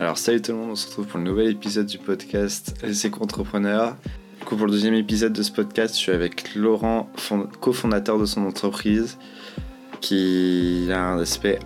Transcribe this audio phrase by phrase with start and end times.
[0.00, 3.04] Alors salut tout le monde, on se retrouve pour le nouvel épisode du podcast Les
[3.04, 3.96] Éco-entrepreneurs.
[4.38, 7.10] Du coup pour le deuxième épisode de ce podcast, je suis avec Laurent,
[7.60, 9.18] cofondateur de son entreprise,
[10.00, 11.58] qui a un aspect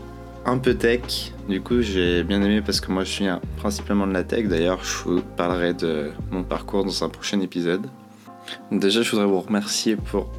[0.46, 1.34] un peu tech.
[1.46, 3.26] Du coup j'ai bien aimé parce que moi je suis
[3.58, 4.48] principalement de la tech.
[4.48, 7.86] D'ailleurs je vous parlerai de mon parcours dans un prochain épisode.
[8.70, 10.32] Déjà je voudrais vous remercier pour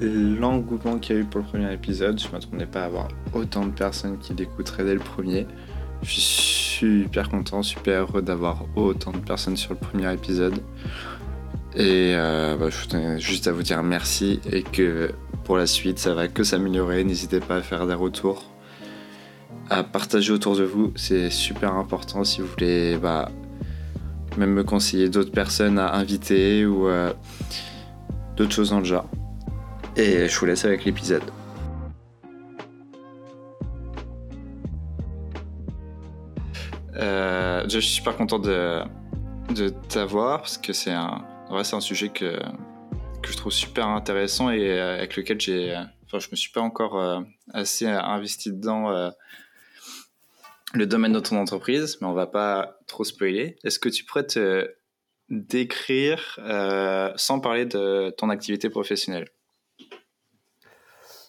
[0.00, 2.18] l'engouement qu'il y a eu pour le premier épisode.
[2.18, 5.46] Je ne m'attendais pas à avoir autant de personnes qui l'écouteraient dès le premier.
[6.02, 10.56] Je suis super content, super heureux d'avoir autant de personnes sur le premier épisode.
[11.76, 15.12] Et euh, bah, je tenais juste à vous dire merci et que
[15.44, 17.04] pour la suite, ça va que s'améliorer.
[17.04, 18.50] N'hésitez pas à faire des retours,
[19.70, 20.92] à partager autour de vous.
[20.96, 23.30] C'est super important si vous voulez bah,
[24.36, 27.12] même me conseiller d'autres personnes à inviter ou euh,
[28.36, 29.08] d'autres choses dans le genre.
[29.96, 31.22] Et je vous laisse avec l'épisode.
[37.72, 38.82] Euh, je suis super content de,
[39.54, 41.24] de t'avoir parce que c'est un,
[41.80, 42.38] sujet que,
[43.24, 46.98] je trouve super intéressant et euh, avec lequel j'ai, enfin, je me suis pas encore
[46.98, 47.20] euh,
[47.52, 49.12] assez investi dedans
[50.74, 53.56] le domaine de ton entreprise, mais on va pas trop spoiler.
[53.62, 54.74] Est-ce que tu pourrais te
[55.28, 56.38] décrire
[57.16, 59.28] sans parler de ton activité professionnelle?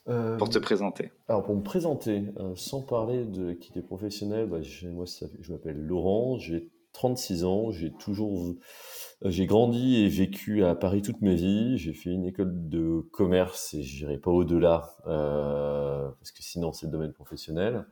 [0.09, 1.11] Euh, pour te présenter.
[1.29, 4.59] Alors pour me présenter, euh, sans parler de l'activité professionnelle, bah,
[4.91, 10.75] moi je m'appelle Laurent, j'ai 36 ans, j'ai toujours, euh, j'ai grandi et vécu à
[10.75, 11.77] Paris toute ma vie.
[11.77, 16.91] J'ai fait une école de commerce et j'irai pas au-delà parce que sinon c'est le
[16.91, 17.85] domaine professionnel.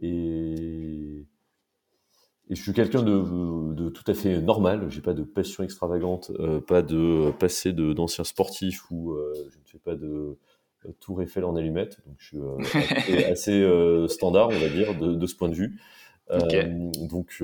[0.00, 1.26] et
[2.50, 4.90] et je suis quelqu'un de, de, tout à fait normal.
[4.90, 6.30] J'ai pas de passion extravagante,
[6.66, 9.16] pas de passé d'ancien sportif ou
[9.50, 10.36] je ne fais pas de
[11.00, 11.98] Tour Eiffel en allumette.
[12.06, 15.80] Donc je suis euh, assez, euh, standard, on va dire, de, ce point de vue.
[16.30, 17.42] Euh, donc,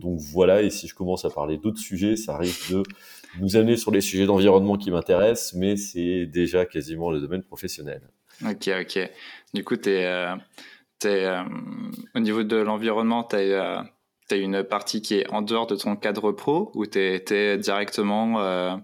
[0.00, 2.82] donc voilà, et si je commence à parler d'autres sujets, ça risque de
[3.40, 8.02] nous amener sur les sujets d'environnement qui m'intéressent, mais c'est déjà quasiment le domaine professionnel.
[8.44, 9.10] Ok, ok.
[9.52, 10.28] Du coup, es,
[11.04, 11.38] es,
[12.14, 13.84] au niveau de l'environnement, tu as,
[14.30, 18.80] une partie qui est en dehors de ton cadre pro ou tu es, directement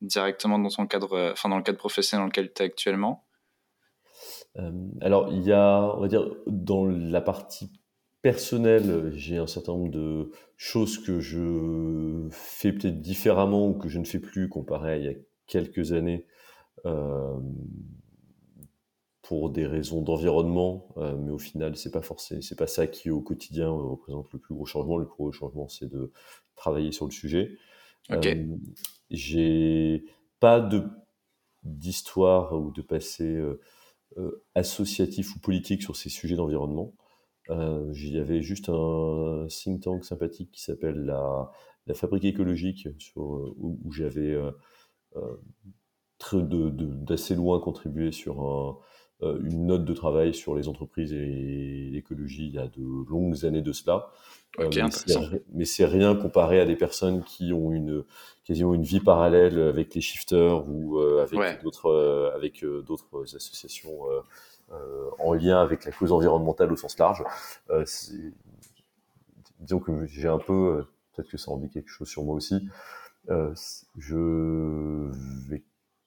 [0.00, 3.24] directement dans ton cadre, euh, enfin dans le cadre professionnel dans lequel tu es actuellement?
[4.56, 7.72] Euh, Alors, il y a, on va dire, dans la partie
[8.22, 13.98] personnelle, j'ai un certain nombre de choses que je fais peut-être différemment ou que je
[13.98, 15.14] ne fais plus comparé à il y a
[15.46, 16.26] quelques années.
[16.86, 17.38] Euh,
[19.22, 23.22] pour des raisons d'environnement, mais au final, c'est pas forcément, c'est pas ça qui au
[23.22, 24.98] quotidien représente le plus gros changement.
[24.98, 26.12] Le plus gros changement, c'est de
[26.56, 27.56] travailler sur le sujet.
[28.10, 28.46] Okay
[29.10, 30.04] j'ai
[30.40, 30.84] pas de
[31.64, 33.60] d'histoire ou de passé euh,
[34.18, 36.94] euh, associatif ou politique sur ces sujets d'environnement.
[37.50, 41.50] Euh, y avait juste un think tank sympathique qui s'appelle la,
[41.86, 44.36] la, Fabrique écologique, où, j'avais
[46.40, 48.78] d'assez loin contribué sur un,
[49.22, 53.62] une note de travail sur les entreprises et l'écologie il y a de longues années
[53.62, 54.10] de cela.
[54.60, 54.70] Euh,
[55.52, 58.04] mais c'est rien comparé à des personnes qui ont une
[58.44, 64.00] quasiment une vie parallèle avec les shifters ou euh, avec d'autres euh, avec d'autres associations
[65.18, 67.24] en lien avec la cause environnementale au sens large.
[69.60, 72.68] disons que j'ai un peu, peut-être que ça en dit quelque chose sur moi aussi.
[73.28, 75.10] je
[75.48, 75.62] vais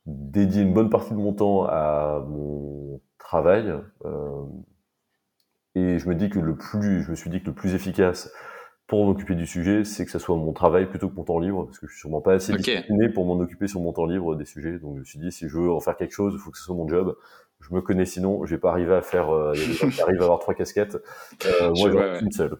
[0.07, 3.73] dédier une bonne partie de mon temps à mon travail.
[5.75, 8.31] Et je me dis que le plus, je me suis dit que le plus efficace
[8.87, 11.65] pour m'occuper du sujet, c'est que ça soit mon travail plutôt que mon temps libre,
[11.65, 14.35] parce que je suis sûrement pas assez discipliné pour m'en occuper sur mon temps libre
[14.35, 14.79] des sujets.
[14.79, 16.57] Donc je me suis dit, si je veux en faire quelque chose, il faut que
[16.57, 17.15] ce soit mon job.
[17.59, 19.29] Je me connais sinon, je vais pas arriver à faire.
[19.29, 19.53] Euh,
[20.01, 20.97] arrivent à avoir trois casquettes.
[21.45, 22.57] Euh, moi, j'en ai une seule.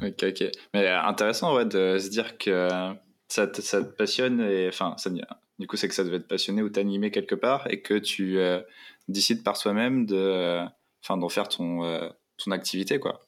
[0.00, 0.44] Ok, ok.
[0.72, 2.68] Mais euh, intéressant, ouais, de se dire que
[3.26, 5.10] ça te, ça te passionne et enfin, ça,
[5.58, 8.38] du coup, c'est que ça devait te passionner ou t'animer quelque part et que tu
[9.08, 10.64] décides par soi-même de
[11.04, 12.08] enfin d'en faire ton, euh,
[12.42, 13.20] ton activité quoi.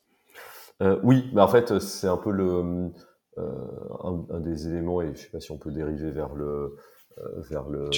[0.82, 2.90] Euh, oui, mais en fait c'est un peu le
[3.38, 6.76] euh, un, des éléments et je sais pas si on peut dériver vers le
[7.48, 7.88] vers le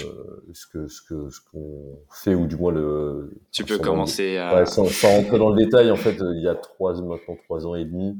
[0.52, 4.64] ce que ce que ce qu'on fait ou du moins le tu peux commencer à
[4.64, 7.84] sans, rentrer dans le détail en fait il y a trois maintenant trois ans et
[7.84, 8.16] demi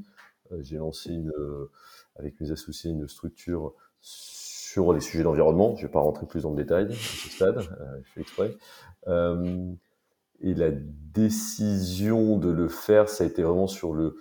[0.58, 1.32] j'ai lancé une
[2.16, 3.74] avec mes associés une structure
[4.72, 7.60] sur les sujets d'environnement je vais pas rentrer plus dans le détail à ce stade
[7.60, 8.56] je fais exprès
[10.40, 14.16] et la décision de le faire, ça a été vraiment sur le.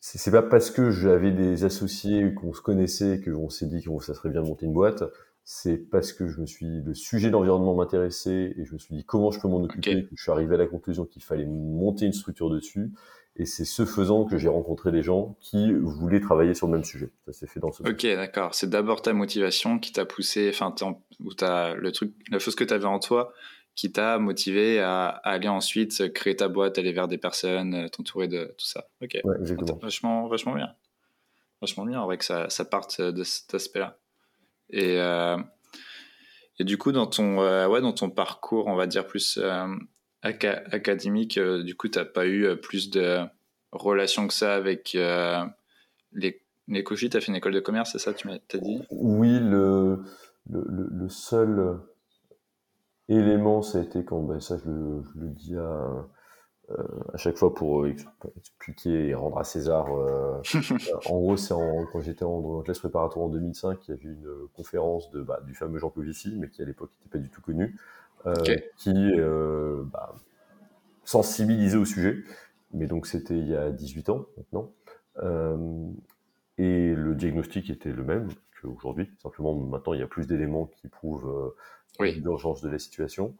[0.00, 4.12] C'est pas parce que j'avais des associés qu'on se connaissait qu'on s'est dit que ça
[4.12, 5.04] serait bien de monter une boîte.
[5.44, 9.04] C'est parce que je me suis le sujet d'environnement m'intéressait et je me suis dit
[9.04, 10.04] comment je peux m'en occuper.
[10.04, 12.92] Que je suis arrivé à la conclusion qu'il fallait monter une structure dessus.
[13.36, 16.84] Et c'est ce faisant que j'ai rencontré des gens qui voulaient travailler sur le même
[16.84, 17.10] sujet.
[17.26, 17.82] Ça s'est fait dans ce.
[17.82, 18.54] Ok, d'accord.
[18.54, 20.72] C'est d'abord ta motivation qui t'a poussé, enfin,
[21.18, 23.32] ou t'as le truc, la chose que tu avais en toi
[23.74, 28.28] qui t'a motivé à, aller ensuite créer ta boîte, aller vers des personnes, euh, t'entourer
[28.28, 28.88] de tout ça.
[29.02, 29.18] Ok.
[29.24, 29.78] Ouais, exactement.
[29.82, 30.74] Vachement, vachement bien.
[31.60, 33.98] Vachement bien, en vrai, que ça, ça parte de cet aspect-là.
[34.70, 35.36] Et, euh,
[36.58, 39.40] et du coup, dans ton, euh, ouais, dans ton parcours, on va dire plus
[40.24, 43.20] académique, du coup, tu n'as pas eu plus de
[43.72, 44.96] relations que ça avec
[46.12, 48.82] les, les Tu as fait une école de commerce, c'est ça, tu m'as dit?
[48.90, 50.02] Oui, le,
[50.50, 51.78] le, le, seul
[53.08, 56.06] élément, ça a été quand, ben, ça je le, je le dis à,
[56.70, 56.82] euh,
[57.12, 59.94] à chaque fois pour expliquer et rendre à César.
[59.94, 60.40] Euh,
[61.06, 61.54] en gros, c'est
[61.92, 65.54] quand j'étais en, classe préparatoire en 2005, il y avait une conférence de, bah, du
[65.54, 67.78] fameux Jean Covici, mais qui à l'époque n'était pas du tout connu,
[68.26, 68.34] euh,
[68.76, 68.92] qui
[69.92, 70.14] bah,
[71.04, 72.22] sensibilisait au sujet.
[72.72, 74.72] Mais donc c'était il y a 18 ans maintenant.
[76.58, 78.28] et le diagnostic était le même
[78.60, 79.10] qu'aujourd'hui.
[79.22, 81.54] Simplement, maintenant, il y a plus d'éléments qui prouvent
[82.00, 83.36] l'urgence de la situation.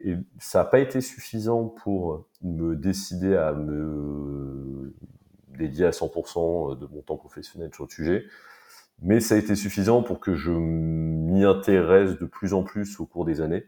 [0.00, 4.94] Et ça n'a pas été suffisant pour me décider à me
[5.56, 8.24] dédier à 100% de mon temps professionnel sur le sujet,
[9.00, 13.06] mais ça a été suffisant pour que je m'y intéresse de plus en plus au
[13.06, 13.64] cours des années.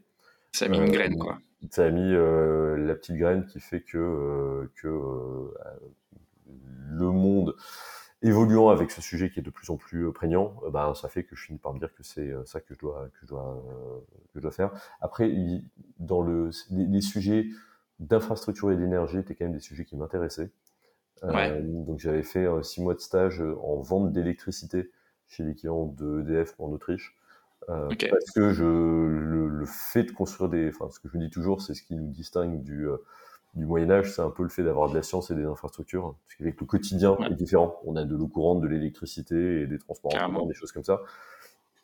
[0.53, 1.39] Ça a mis une graine, quoi.
[1.71, 5.51] Ça a mis euh, la petite graine qui fait que, euh, que euh,
[6.91, 7.55] le monde
[8.23, 11.09] évoluant avec ce sujet qui est de plus en plus euh, prégnant, euh, bah, ça
[11.09, 13.19] fait que je finis par me dire que c'est euh, ça que je dois que
[13.23, 13.63] je dois
[14.33, 14.73] que je dois faire.
[15.01, 15.31] Après,
[15.99, 17.47] dans le les, sujets
[18.01, 20.51] d'infrastructure et d'énergie étaient quand même des sujets qui m'intéressaient.
[21.23, 24.91] donc j'avais fait six mois de stage en vente d'électricité
[25.27, 27.18] chez les clients de EDF en Autriche.
[27.67, 31.31] Parce que je, le, le, fait de construire des, enfin ce que je me dis
[31.31, 32.89] toujours, c'est ce qui nous distingue du
[33.55, 36.15] du Moyen Âge, c'est un peu le fait d'avoir de la science et des infrastructures.
[36.25, 37.81] Parce qu'avec le quotidien est différent.
[37.85, 41.01] On a de l'eau courante, de l'électricité et des transports en des choses comme ça.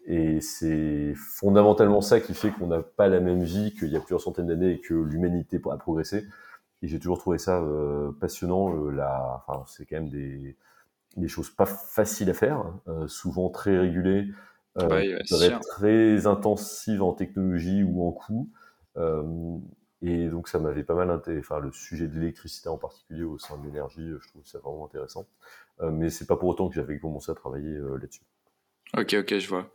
[0.07, 4.01] Et c'est fondamentalement ça qui fait qu'on n'a pas la même vie qu'il y a
[4.01, 6.25] plusieurs centaines d'années et que l'humanité a progressé.
[6.83, 8.77] Et j'ai toujours trouvé ça euh, passionnant.
[8.77, 9.43] Euh, la...
[9.47, 10.57] enfin, c'est quand même des...
[11.17, 14.27] des choses pas faciles à faire, euh, souvent très régulées,
[14.75, 18.51] très intensives en technologie ou en coût.
[20.07, 23.39] Et donc ça m'avait pas mal intéressé, enfin le sujet de l'électricité en particulier au
[23.39, 25.27] sein de l'énergie, je trouve ça vraiment intéressant.
[25.81, 28.21] Euh, mais c'est pas pour autant que j'avais commencé à travailler euh, là-dessus.
[28.97, 29.75] Ok, ok, je vois.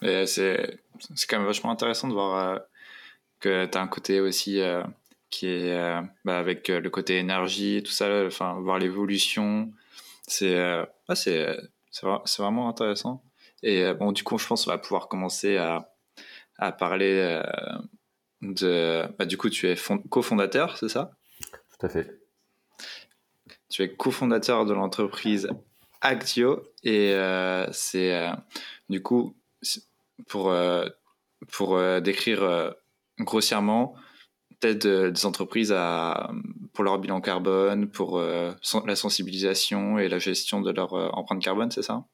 [0.00, 0.80] C'est
[1.28, 2.58] quand même vachement intéressant de voir euh,
[3.40, 4.62] que tu as un côté aussi
[5.28, 9.70] qui est bah, avec le côté énergie et tout ça, enfin voir l'évolution.
[10.26, 10.56] C'est
[11.10, 11.46] c'est
[12.38, 13.22] vraiment intéressant.
[13.62, 15.94] Et bon, du coup, je pense qu'on va pouvoir commencer à,
[16.58, 17.42] à parler
[18.40, 19.76] de, bah, du coup, tu es
[20.08, 21.12] cofondateur, c'est ça?
[21.78, 22.20] Tout à fait.
[23.68, 25.48] Tu es cofondateur de l'entreprise
[26.00, 28.30] Actio et euh, c'est euh,
[28.88, 29.36] du coup
[30.28, 30.88] pour euh,
[31.52, 32.74] pour décrire
[33.18, 33.94] grossièrement
[34.60, 36.30] peut-être des entreprises à,
[36.72, 41.82] pour leur bilan carbone, pour la sensibilisation et la gestion de leur empreinte carbone, c'est
[41.82, 42.04] ça?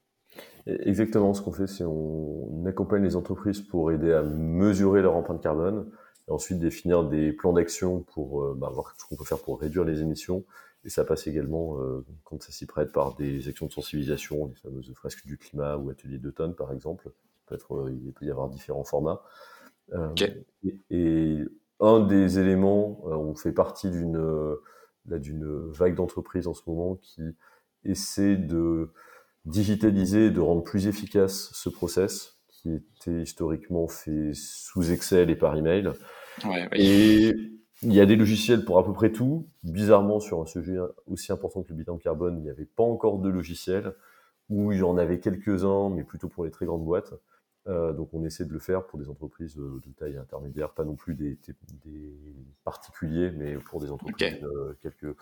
[0.67, 5.41] Exactement, ce qu'on fait, c'est on accompagne les entreprises pour aider à mesurer leur empreinte
[5.41, 5.91] carbone,
[6.27, 9.59] et ensuite définir des plans d'action pour euh, bah, voir ce qu'on peut faire pour
[9.59, 10.43] réduire les émissions.
[10.83, 14.55] Et ça passe également, euh, quand ça s'y prête, par des actions de sensibilisation, les
[14.55, 17.11] fameuses fresques du climat ou ateliers d'automne, par exemple.
[17.45, 19.21] Peut être, euh, il peut y avoir différents formats.
[20.89, 21.43] Et,
[21.81, 24.57] un des éléments, on fait partie d'une
[25.05, 27.21] d'une vague d'entreprises en ce moment qui
[27.83, 28.91] essaie de
[29.45, 35.55] digitaliser, de rendre plus efficace ce process qui était historiquement fait sous Excel et par
[35.55, 35.91] email.
[36.73, 37.33] Et
[37.81, 39.47] il y a des logiciels pour à peu près tout.
[39.63, 43.19] Bizarrement, sur un sujet aussi important que le bilan carbone, il n'y avait pas encore
[43.19, 43.93] de logiciels,
[44.49, 47.13] ou il y en avait quelques-uns, mais plutôt pour les très grandes boîtes.
[47.67, 50.83] Euh, donc on essaie de le faire pour des entreprises euh, de taille intermédiaire, pas
[50.83, 51.39] non plus des,
[51.83, 52.13] des,
[52.63, 55.15] particuliers, mais pour des entreprises de quelques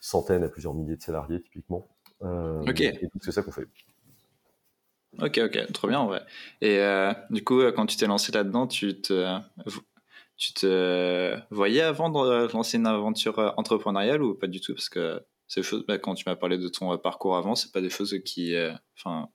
[0.00, 1.86] centaines à plusieurs milliers de salariés typiquement.
[2.22, 3.66] Euh, Et c'est ça qu'on fait.
[5.20, 6.22] Ok, ok, trop bien en vrai.
[6.60, 9.38] Et euh, du coup, quand tu t'es lancé là-dedans, tu te,
[10.36, 14.74] tu te voyais avant de lancer une aventure entrepreneuriale ou pas du tout?
[14.74, 17.82] Parce que ces choses, bah, quand tu m'as parlé de ton parcours avant, c'est pas
[17.82, 19.28] des choses qui, euh, enfin,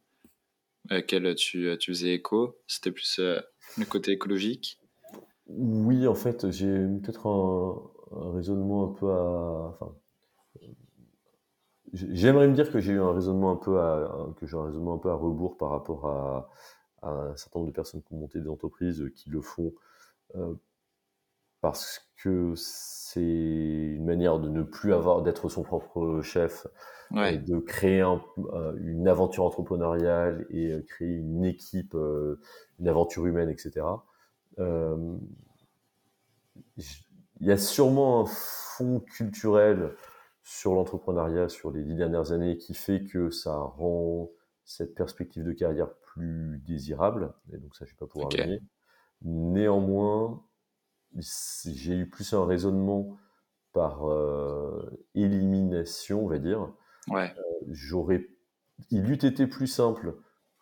[0.90, 2.58] auxquelles tu, tu faisais écho.
[2.66, 3.40] C'était plus euh,
[3.78, 4.80] le côté écologique.
[5.46, 9.96] Oui, en fait, j'ai peut-être un, un, raisonnement un peu à, enfin,
[11.94, 14.96] J'aimerais me dire que j'ai eu un raisonnement un peu à, que j'ai un raisonnement
[14.96, 16.50] un peu à rebours par rapport à,
[17.04, 19.72] un certain nombre de personnes qui ont monté des entreprises qui le font
[20.36, 20.56] euh,
[21.62, 26.68] parce que c'est une manière de ne plus avoir d'être son propre chef,
[27.16, 28.04] et de créer
[28.80, 31.96] une aventure entrepreneuriale et créer une équipe,
[32.80, 33.86] une aventure humaine, etc.
[34.58, 34.76] il
[37.40, 39.96] y a sûrement un fond culturel
[40.48, 44.32] sur l'entrepreneuriat sur les dix dernières années qui fait que ça rend
[44.64, 47.34] cette perspective de carrière plus désirable.
[47.52, 48.62] Et donc ça, je vais pas pouvoir gagner.
[49.24, 50.42] Néanmoins,
[51.18, 53.18] j'ai eu plus un raisonnement
[53.74, 56.72] par euh, élimination, on va dire.
[57.10, 57.30] Ouais.
[57.38, 58.26] Euh, j'aurais,
[58.90, 60.16] il eût été plus simple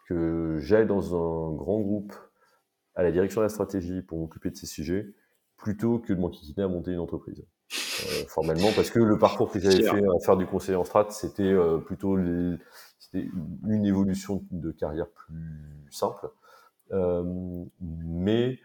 [0.08, 2.16] que j'aille dans un grand groupe
[2.96, 5.14] à la direction de la stratégie pour m'occuper de ces sujets,
[5.58, 7.46] plutôt que de m'enquiquiner à monter une entreprise.
[7.74, 11.08] Euh, formellement, parce que le parcours que j'avais fait à faire du conseiller en strat,
[11.10, 11.54] c'était
[11.86, 12.18] plutôt
[13.00, 13.30] c'était
[13.68, 16.30] une évolution de carrière plus simple.
[17.82, 18.60] mais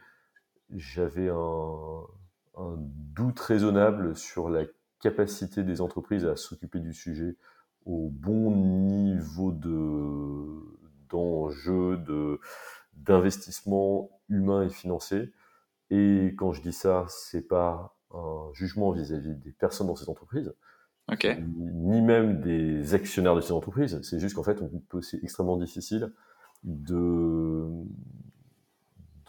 [0.77, 2.07] j'avais un,
[2.77, 4.65] doute raisonnable sur la
[5.01, 7.37] capacité des entreprises à s'occuper du sujet
[7.87, 10.79] au bon niveau de
[11.09, 12.39] d'enjeu, de
[12.95, 15.33] d'investissement humain et financier.
[15.91, 20.55] Et quand je dis ça, c'est pas un jugement vis-à-vis des personnes dans ces entreprises,
[21.27, 24.01] ni même des actionnaires de ces entreprises.
[24.03, 24.59] C'est juste qu'en fait,
[25.03, 26.13] c'est extrêmement difficile
[26.65, 27.67] de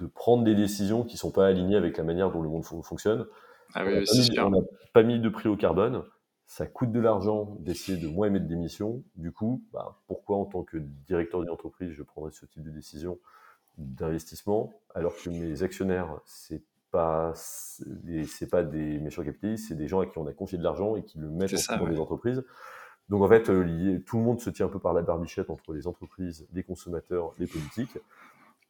[0.02, 3.28] de prendre des décisions qui sont pas alignées avec la manière dont le monde fonctionne.
[3.74, 4.60] Ah on n'a
[4.94, 6.04] pas, mis de prix au carbone.
[6.46, 9.04] Ça coûte de l'argent d'essayer de moins émettre d'émissions.
[9.16, 12.72] Du coup, bah, pourquoi en tant que directeur d'une entreprise, je prendrais ce type de
[12.72, 13.20] décision
[13.78, 16.62] d'investissement alors que mes actionnaires, c'est
[16.92, 20.64] pas c'est pas des méchants capitalistes, c'est des gens à qui on a confié de
[20.64, 22.44] l'argent et qui le mettent dans les entreprises.
[23.10, 25.74] Donc en fait, euh, tout le monde se tient un peu par la barbichette entre
[25.74, 27.98] les entreprises, les consommateurs, les politiques.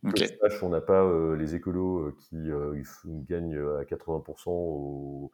[0.04, 0.30] Okay.
[0.64, 5.32] on n'a pas euh, les écolos euh, qui euh, gagnent à 80% au,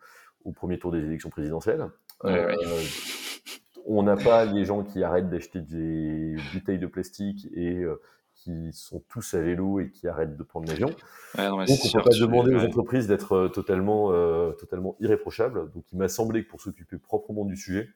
[0.55, 1.89] premier tour des élections présidentielles.
[3.89, 7.85] On n'a pas les gens qui arrêtent d'acheter des bouteilles de plastique et
[8.43, 10.87] qui sont tous à vélo et qui arrêtent de prendre l'avion.
[10.87, 10.97] Donc
[11.37, 14.11] on ne peut pas demander aux entreprises d'être totalement,
[14.53, 15.71] totalement irréprochables.
[15.71, 17.89] Donc il m'a semblé que pour s'occuper proprement du sujet,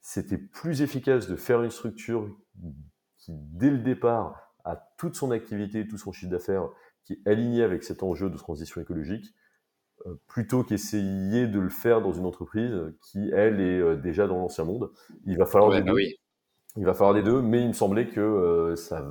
[0.00, 2.28] c'était plus efficace de faire une structure
[3.16, 6.68] qui, dès le départ, à toute son activité, tout son chiffre d'affaires
[7.04, 9.34] qui est aligné avec cet enjeu de transition écologique,
[10.06, 14.36] euh, plutôt qu'essayer de le faire dans une entreprise qui, elle, est euh, déjà dans
[14.36, 14.90] l'ancien monde.
[15.24, 15.92] Il va falloir bah.
[16.76, 19.04] Il va falloir des deux, mais il me semblait que euh, ça,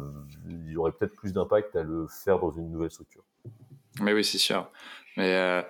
[0.48, 3.24] il y aurait peut-être plus d'impact à le faire dans une nouvelle structure.
[4.02, 4.70] Mais oui, c'est sûr.
[5.18, 5.64] Mais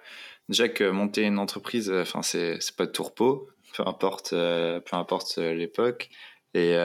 [0.49, 3.47] déjà que monter une entreprise, enfin, c'est pas de tourpeau,
[3.77, 6.09] peu importe, peu importe l'époque.
[6.55, 6.75] Et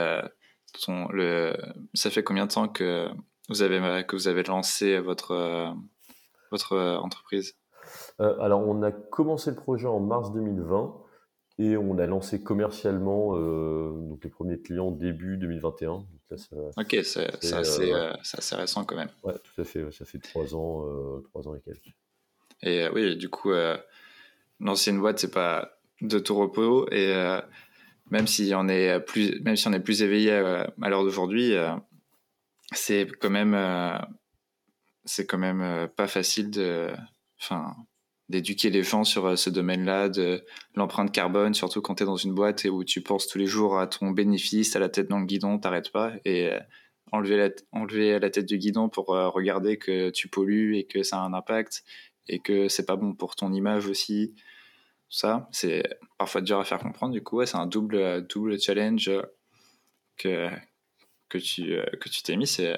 [0.89, 1.57] le,
[1.95, 3.09] ça fait combien de temps que
[3.49, 5.75] vous avez, que vous avez lancé votre,
[6.51, 7.57] votre entreprise?
[8.21, 10.95] Euh, Alors, on a commencé le projet en mars 2020
[11.61, 16.05] et on a lancé commercialement euh, donc les premiers clients début 2021.
[16.77, 19.11] ok, c'est assez, euh, assez, récent quand même.
[19.23, 19.91] Ouais, tout à fait.
[19.93, 20.85] Ça fait trois ans,
[21.31, 21.95] trois ans et quelques.
[22.63, 23.51] Et oui, du coup,
[24.59, 27.15] lancer une boîte, c'est pas de tout repos et
[28.11, 31.73] même si on est plus, même si on est plus éveillé à, l'heure d'aujourd'hui, euh,
[32.73, 33.99] c'est quand même, euh,
[35.05, 36.91] c'est quand même euh, pas facile de,
[37.41, 37.75] enfin,
[38.31, 40.45] d'éduquer les gens sur ce domaine-là, de
[40.75, 43.47] l'empreinte carbone, surtout quand tu es dans une boîte et où tu penses tous les
[43.47, 46.13] jours à ton bénéfice, à la tête dans le guidon, t'arrêtes pas.
[46.25, 46.51] Et
[47.13, 51.19] enlever la, enlever la tête du guidon pour regarder que tu pollues et que ça
[51.19, 51.85] a un impact
[52.29, 54.35] et que c'est pas bon pour ton image aussi
[55.11, 55.49] ça.
[55.51, 55.83] C'est
[56.17, 57.13] parfois dur à faire comprendre.
[57.13, 59.11] Du coup, c'est un double, double challenge
[60.17, 60.49] que,
[61.29, 62.47] que tu euh, que tu t'es mis.
[62.47, 62.77] C'est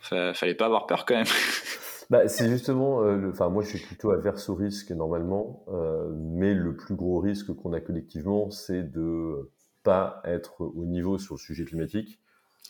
[0.00, 1.26] fallait pas avoir peur quand même.
[2.08, 6.54] Bah, c'est justement, euh, enfin moi je suis plutôt averse au risque normalement, euh, mais
[6.54, 9.50] le plus gros risque qu'on a collectivement, c'est de
[9.82, 12.20] pas être au niveau sur le sujet climatique.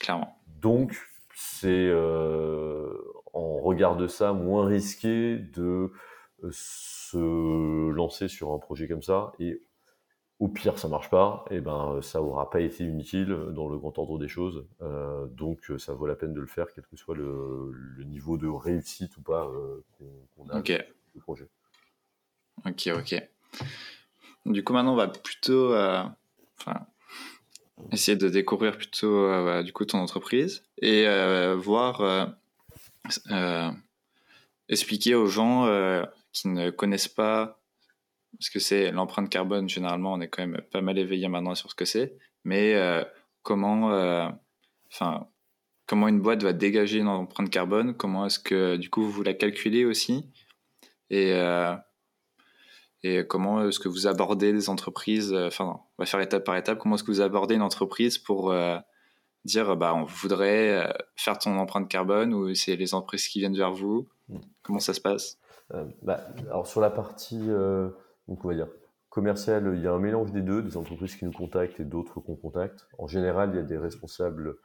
[0.01, 0.39] Clairement.
[0.61, 0.97] Donc
[1.35, 5.91] c'est en regard de ça moins risqué de
[6.51, 9.63] se lancer sur un projet comme ça et
[10.39, 13.99] au pire ça marche pas, et ben ça aura pas été inutile dans le grand
[13.99, 14.67] ordre des choses.
[14.83, 17.73] Euh, donc ça vaut la peine de le faire, quel que soit le,
[18.05, 19.83] niveau de réussite ou pas euh,
[20.37, 20.83] qu'on a okay.
[21.15, 21.49] le projet.
[22.67, 23.29] Ok, ok.
[24.45, 26.05] Du coup maintenant on va plutôt euh,
[27.91, 31.07] essayer de découvrir plutôt bah, du coup ton entreprise et
[31.55, 32.37] voir
[34.69, 35.67] expliquer aux gens
[36.33, 37.59] qui ne connaissent pas
[38.41, 41.71] ce que c'est l'empreinte carbone, généralement, on est quand même pas mal éveillé maintenant sur
[41.71, 43.05] ce que c'est, mais euh,
[43.43, 44.29] comment, euh,
[45.87, 49.35] comment une boîte va dégager une empreinte carbone, comment est-ce que du coup vous la
[49.35, 50.27] calculez aussi,
[51.11, 51.75] et euh,
[53.03, 56.79] et comment est-ce que vous abordez les entreprises Enfin, on va faire étape par étape.
[56.79, 58.53] Comment est-ce que vous abordez une entreprise pour
[59.45, 63.73] dire bah, on voudrait faire ton empreinte carbone ou c'est les entreprises qui viennent vers
[63.73, 64.09] vous?
[64.29, 64.39] Hmm.
[64.63, 65.39] Comment ça se passe?
[66.03, 67.49] Bah, Alors, sur la partie,
[68.29, 68.69] donc on va dire,
[69.09, 72.21] commerciale, il y a un mélange des deux, des entreprises qui nous contactent et d'autres
[72.21, 72.87] qu'on contacte.
[72.99, 74.57] En général, il y a des responsables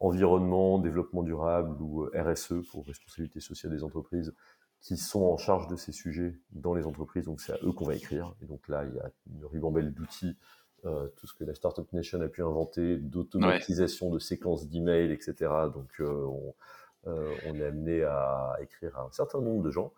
[0.00, 4.34] environnement, développement durable ou euh, RSE pour responsabilité sociale des entreprises
[4.80, 7.24] qui sont en charge de ces sujets dans les entreprises.
[7.24, 8.34] Donc c'est à eux qu'on va écrire.
[8.42, 10.36] Et donc là, il y a une ribambelle d'outils,
[10.84, 15.34] euh, tout ce que la Startup Nation a pu inventer, d'automatisation de séquences d'emails, etc.
[15.72, 16.54] Donc euh, on,
[17.04, 19.92] on, est amené à écrire à un certain nombre de gens.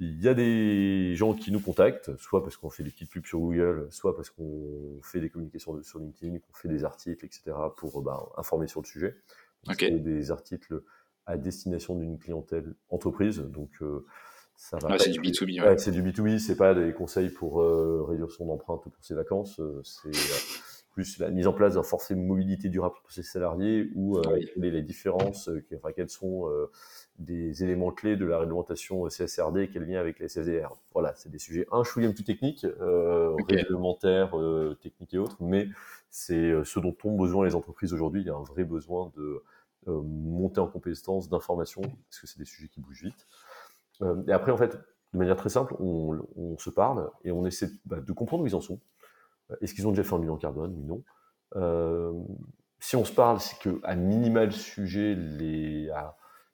[0.00, 3.26] Il y a des gens qui nous contactent, soit parce qu'on fait des petites pubs
[3.26, 7.52] sur Google, soit parce qu'on fait des communications sur LinkedIn, qu'on fait des articles, etc.,
[7.76, 9.16] pour bah, informer sur le sujet.
[9.76, 10.82] Des articles
[11.26, 14.06] à destination d'une clientèle entreprise, donc euh,
[14.56, 14.98] ça va.
[14.98, 15.76] c'est du B2B.
[15.78, 19.60] c'est du B2B, c'est pas des conseils pour euh, réduire son empreinte pour ses vacances,
[19.60, 20.10] euh, c'est
[20.98, 24.82] plus la mise en place d'un forfait mobilité durable pour ses salariés ou euh, les
[24.82, 26.48] différences, enfin, quels sont
[27.18, 30.72] des éléments clés de la réglementation CSRD et quel lien avec les SFDR.
[30.92, 35.68] Voilà, c'est des sujets un chouïa plus techniques, euh, réglementaires, euh, techniques et autres, mais
[36.10, 38.22] c'est euh, ce dont ont besoin les entreprises aujourd'hui.
[38.22, 39.42] Il y a un vrai besoin de
[39.88, 43.26] euh, monter en compétence, d'information, parce que c'est des sujets qui bougent vite.
[44.02, 44.78] Euh, et après, en fait,
[45.12, 48.46] de manière très simple, on, on se parle et on essaie bah, de comprendre où
[48.46, 48.80] ils en sont.
[49.60, 52.26] Est-ce qu'ils ont déjà fait un bilan carbone Oui, non.
[52.80, 55.90] si on se parle, c'est que à minimal sujet les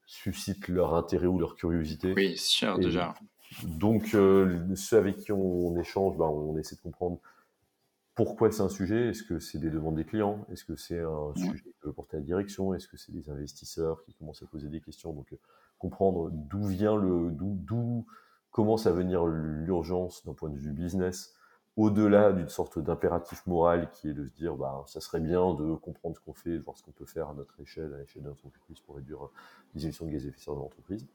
[0.06, 2.12] suscite leur intérêt ou leur curiosité.
[2.14, 3.14] Oui, sûr, déjà.
[3.62, 7.20] Donc, euh, ceux avec qui on échange, bah, on essaie de comprendre
[8.14, 9.08] pourquoi c'est un sujet.
[9.08, 10.46] Est-ce que c'est des demandes des clients?
[10.52, 12.74] Est-ce que c'est un sujet qui peut porter à la direction?
[12.74, 15.12] Est-ce que c'est des investisseurs qui commencent à poser des questions?
[15.12, 15.36] Donc, euh,
[15.78, 18.06] comprendre d'où vient le, d'où
[18.50, 21.34] commence à venir l'urgence d'un point de vue business
[21.76, 25.74] au-delà d'une sorte d'impératif moral qui est de se dire bah ça serait bien de
[25.74, 28.22] comprendre ce qu'on fait, de voir ce qu'on peut faire à notre échelle, à l'échelle
[28.22, 29.30] de notre entreprise pour réduire euh,
[29.74, 31.06] les émissions de gaz à effet de serre de l'entreprise.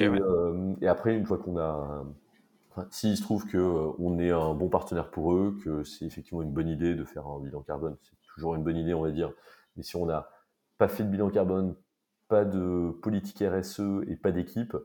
[0.00, 2.04] Euh, et, après, une fois qu'on a,
[2.70, 6.04] enfin, s'il se trouve que euh, on est un bon partenaire pour eux, que c'est
[6.04, 9.02] effectivement une bonne idée de faire un bilan carbone, c'est toujours une bonne idée, on
[9.02, 9.32] va dire.
[9.76, 10.28] Mais si on n'a
[10.76, 11.74] pas fait de bilan carbone,
[12.28, 14.76] pas de politique RSE et pas d'équipe,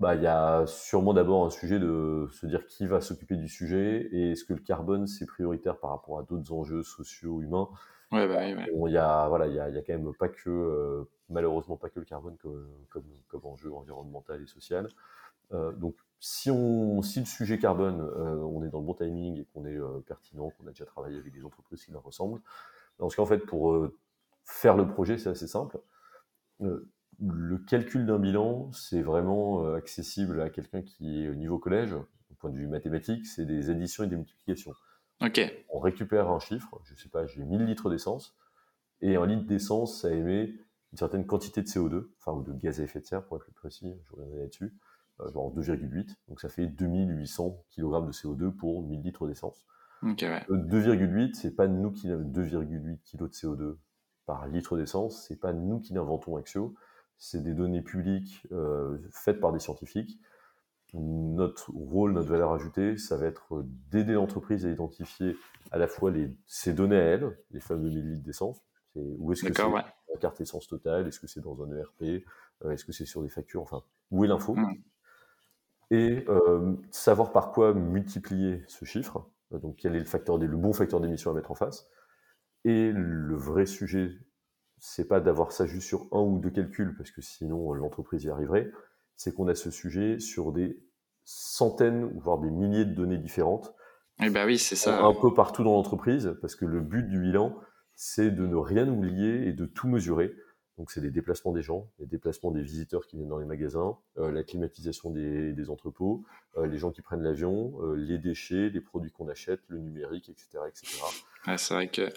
[0.00, 3.48] bah, il y a sûrement d'abord un sujet de se dire qui va s'occuper du
[3.48, 7.68] sujet et est-ce que le carbone c'est prioritaire par rapport à d'autres enjeux sociaux, humains?
[8.10, 10.48] Ouais, bah, il y a voilà, il y a, y a, quand même pas que
[10.48, 14.88] euh, malheureusement pas que le carbone comme, comme, comme enjeu environnemental et social.
[15.52, 19.38] Euh, donc si on si le sujet carbone, euh, on est dans le bon timing
[19.38, 22.40] et qu'on est pertinent, qu'on a déjà travaillé avec des entreprises qui leur ressemblent,
[22.98, 23.86] dans ce cas en fait pour
[24.46, 25.78] faire le projet c'est assez simple
[27.20, 31.92] le calcul d'un bilan, c'est vraiment euh, accessible à quelqu'un qui est au niveau collège.
[31.94, 34.72] Au point de vue mathématique, c'est des additions et des multiplications.
[35.68, 38.34] On récupère un chiffre, je sais pas, j'ai 1000 litres d'essence,
[39.02, 40.54] et un litre d'essence, ça émet
[40.92, 43.44] une certaine quantité de CO2, enfin, ou de gaz à effet de serre, pour être
[43.44, 44.74] plus précis, je reviendrai là-dessus,
[45.20, 49.66] euh, genre 2,8, donc ça fait 2800 kg de CO2 pour 1000 litres d'essence.
[50.02, 50.42] Ok, ouais.
[50.48, 53.76] 2,8, c'est pas nous qui 2,8 kg de CO2
[54.24, 56.74] par litre d'essence, c'est pas nous qui l'inventons Axio,
[57.20, 60.18] c'est des données publiques euh, faites par des scientifiques.
[60.94, 65.36] Notre rôle, notre valeur ajoutée, ça va être d'aider l'entreprise à identifier
[65.70, 68.64] à la fois les, ces données à elle, les fameux 1000 litres d'essence,
[68.96, 69.84] où est-ce que c'est ouais.
[70.12, 72.24] la carte essence totale, est-ce que c'est dans un ERP,
[72.64, 74.74] euh, est-ce que c'est sur des factures, enfin, où est l'info mm.
[75.92, 80.72] Et euh, savoir par quoi multiplier ce chiffre, donc quel est le, facteur le bon
[80.72, 81.88] facteur d'émission à mettre en face.
[82.64, 84.12] Et le vrai sujet
[84.80, 88.30] c'est pas d'avoir ça juste sur un ou deux calculs, parce que sinon l'entreprise y
[88.30, 88.70] arriverait,
[89.16, 90.82] c'est qu'on a ce sujet sur des
[91.24, 93.74] centaines, voire des milliers de données différentes.
[94.20, 95.02] Et eh ben oui, c'est ça.
[95.02, 97.56] Un peu partout dans l'entreprise, parce que le but du bilan,
[97.94, 100.34] c'est de ne rien oublier et de tout mesurer.
[100.78, 103.98] Donc c'est les déplacements des gens, les déplacements des visiteurs qui viennent dans les magasins,
[104.16, 106.24] euh, la climatisation des, des entrepôts,
[106.56, 110.30] euh, les gens qui prennent l'avion, euh, les déchets, les produits qu'on achète, le numérique,
[110.30, 110.64] etc.
[110.66, 111.02] etc.
[111.58, 112.08] C'est vrai que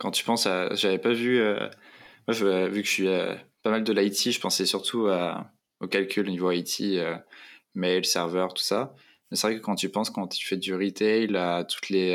[0.00, 0.74] quand tu penses à...
[0.74, 1.40] J'avais pas vu
[2.28, 5.08] euh, vu que je suis euh, pas mal de l'IT, je pensais surtout
[5.80, 7.16] au calcul au niveau IT, euh,
[7.74, 8.94] mail, serveur, tout ça.
[9.30, 12.14] Mais c'est vrai que quand tu penses, quand tu fais du retail, à toutes les,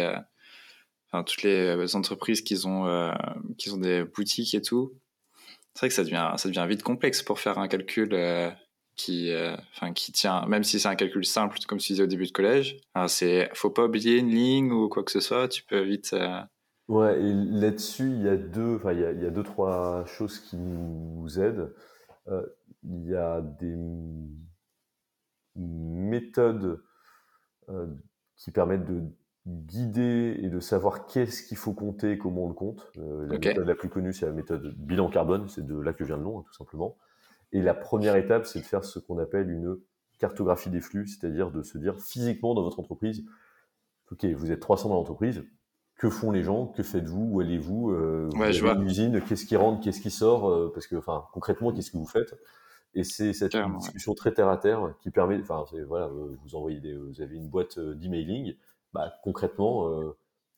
[1.46, 3.14] euh, entreprises qui ont,
[3.78, 4.94] des boutiques et tout,
[5.74, 8.10] c'est vrai que ça devient, vite complexe pour faire un calcul
[8.96, 9.32] qui,
[10.14, 12.80] tient, même si c'est un calcul simple, comme tu disais au début de collège.
[13.08, 16.16] C'est, faut pas oublier une ligne ou quoi que ce soit, tu peux vite
[16.94, 19.42] Ouais, et là-dessus, il y a deux, enfin, il y a, il y a deux,
[19.42, 21.74] trois choses qui nous aident.
[22.28, 22.46] Euh,
[22.84, 23.76] il y a des
[25.56, 26.84] méthodes
[27.70, 27.88] euh,
[28.36, 29.02] qui permettent de
[29.48, 32.92] guider et de savoir qu'est-ce qu'il faut compter, comment on le compte.
[32.96, 36.18] la méthode la plus connue, c'est la méthode bilan carbone, c'est de là que vient
[36.18, 36.96] le nom, hein, tout simplement.
[37.52, 39.78] Et la première étape, c'est de faire ce qu'on appelle une
[40.20, 43.26] cartographie des flux, c'est-à-dire de se dire physiquement dans votre entreprise,
[44.12, 45.44] ok, vous êtes 300 dans l'entreprise,
[45.98, 49.56] que font les gens, que faites-vous, où allez-vous, euh, vous ouais, une usine, qu'est-ce qui
[49.56, 52.36] rentre, qu'est-ce qui sort, euh, parce que, enfin, concrètement, qu'est-ce que vous faites?
[52.96, 56.80] Et c'est cette discussion très terre à terre qui permet, enfin, voilà, euh, vous envoyez,
[56.80, 58.56] des, vous avez une boîte d'emailing,
[58.94, 59.90] bah, concrètement,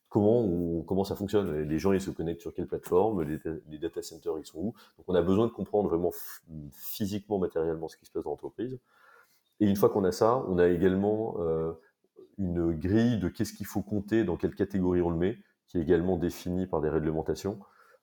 [0.10, 1.62] comment on, comment ça fonctionne?
[1.62, 3.22] Les gens, ils se connectent sur quelle plateforme?
[3.24, 4.74] Les, les, data centers, ils sont où?
[4.98, 6.12] Donc, on a besoin de comprendre vraiment
[6.74, 8.78] physiquement, matériellement, ce qui se passe dans l'entreprise.
[9.60, 11.72] Et une fois qu'on a ça, on a également euh,
[12.38, 15.82] une grille de qu'est-ce qu'il faut compter, dans quelle catégorie on le met, qui est
[15.82, 17.60] également définie par des réglementations.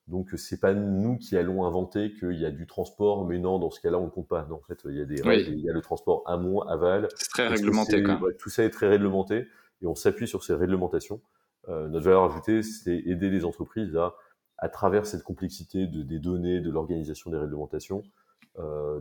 [0.08, 3.70] Donc c'est pas nous qui allons inventer qu'il y a du transport, mais non, dans
[3.70, 4.44] ce cas-là, on ne compte pas.
[4.48, 7.08] Non, en fait, il y a des règles, il y a le transport amont, aval.
[7.14, 8.02] C'est très réglementé.
[8.02, 9.46] Quand tout ça est très réglementé
[9.80, 11.20] et on s'appuie sur ces réglementations.
[11.68, 14.14] Euh, notre valeur ajoutée, c'est aider les entreprises à,
[14.58, 18.02] à travers cette complexité de, des données, de l'organisation des réglementations,
[18.58, 19.00] euh,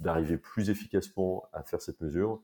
[0.00, 2.40] d'arriver plus efficacement à faire cette mesure,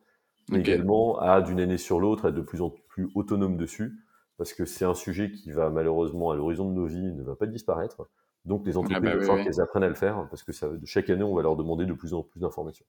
[0.50, 3.98] mais également à d'une année sur l'autre être de plus en plus autonome dessus,
[4.36, 7.36] parce que c'est un sujet qui va malheureusement à l'horizon de nos vies ne va
[7.36, 8.08] pas disparaître.
[8.44, 11.22] Donc les entreprises, ah bah qu'elles apprennent à le faire, parce que ça, chaque année,
[11.22, 12.86] on va leur demander de plus en plus d'informations.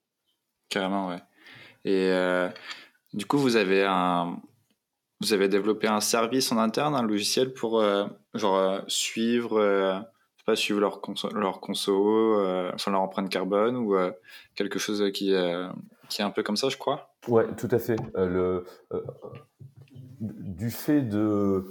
[0.69, 1.21] Carrément, ouais.
[1.83, 2.47] Et euh,
[3.13, 4.37] du coup, vous avez un,
[5.19, 10.05] vous avez développé un service en interne, un logiciel pour euh, genre suivre
[10.45, 14.11] pas, suivre leur conso, leur conso euh, enfin leur empreinte carbone ou euh,
[14.55, 15.67] quelque chose qui, euh,
[16.11, 17.15] qui est un peu comme ça, je crois.
[17.27, 17.95] Ouais, tout à fait.
[18.15, 18.65] le,
[20.19, 21.65] du fait de,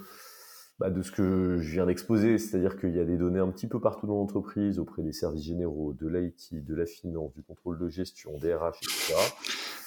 [0.78, 3.66] bah, de ce que je viens d'exposer, c'est-à-dire qu'il y a des données un petit
[3.66, 7.78] peu partout dans l'entreprise, auprès des services généraux, de l'IT, de la finance, du contrôle
[7.78, 9.14] de gestion, des RH, etc.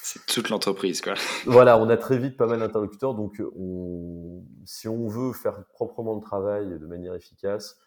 [0.03, 1.15] C'est toute l'entreprise, quoi.
[1.45, 6.13] Voilà, on a très vite pas mal d'interlocuteurs, donc on, si on veut faire proprement
[6.13, 7.79] le travail de manière efficace,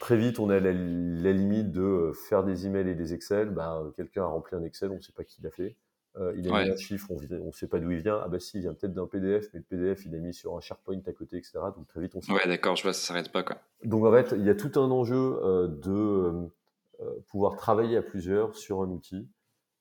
[0.00, 3.50] très vite, on a la, limite de euh, faire des emails et des Excel.
[3.50, 5.76] Bah, quelqu'un a rempli un Excel, on ne sait pas qui l'a fait.
[6.16, 8.20] Euh, il a mis un chiffre, on ne sait pas d'où il vient.
[8.24, 10.56] Ah bah si, il vient peut-être d'un PDF, mais le PDF, il est mis sur
[10.56, 11.60] un SharePoint à côté, etc.
[11.76, 13.58] Donc très vite, on Ouais, d'accord, je vois, ça s'arrête pas, quoi.
[13.84, 16.48] Donc en fait, il y a tout un enjeu euh, de
[17.28, 19.28] pouvoir travailler à plusieurs sur un outil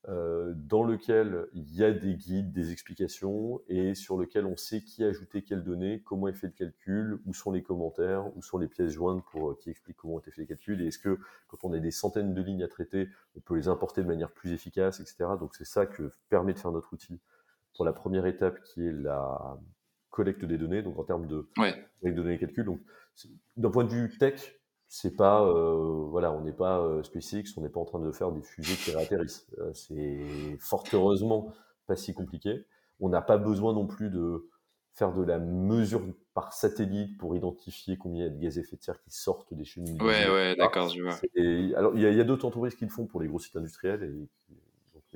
[0.10, 4.82] euh, dans lequel il y a des guides, des explications, et sur lequel on sait
[4.82, 8.42] qui a ajouté quelles données, comment est fait le calcul, où sont les commentaires, où
[8.42, 10.88] sont les pièces jointes pour, euh, qui expliquent comment ont été fait les calculs, et
[10.88, 14.02] est-ce que quand on a des centaines de lignes à traiter, on peut les importer
[14.02, 15.32] de manière plus efficace, etc.
[15.40, 17.20] Donc c'est ça que permet de faire notre outil
[17.76, 19.60] pour la première étape qui est la
[20.10, 21.48] collecte des données, donc en termes de,
[22.04, 22.66] de données et calcul.
[22.66, 22.80] Donc
[23.58, 24.59] d'un point de vue tech,
[24.90, 28.12] c'est pas euh, voilà on n'est pas euh, SpaceX on n'est pas en train de
[28.12, 31.54] faire des fusées qui réatterrissent euh, c'est fort heureusement
[31.88, 32.66] pas si compliqué
[33.00, 34.50] on n'a pas besoin non plus de
[34.94, 36.02] faire de la mesure
[36.34, 39.12] par satellite pour identifier combien il y a de gaz à effet de serre qui
[39.12, 40.02] sortent des cheminées.
[40.02, 41.16] Ouais, ouais, d'accord, je vois.
[41.36, 43.56] Et, alors, il y a, a d'autres entreprises qui le font pour les gros sites
[43.56, 44.30] industriels et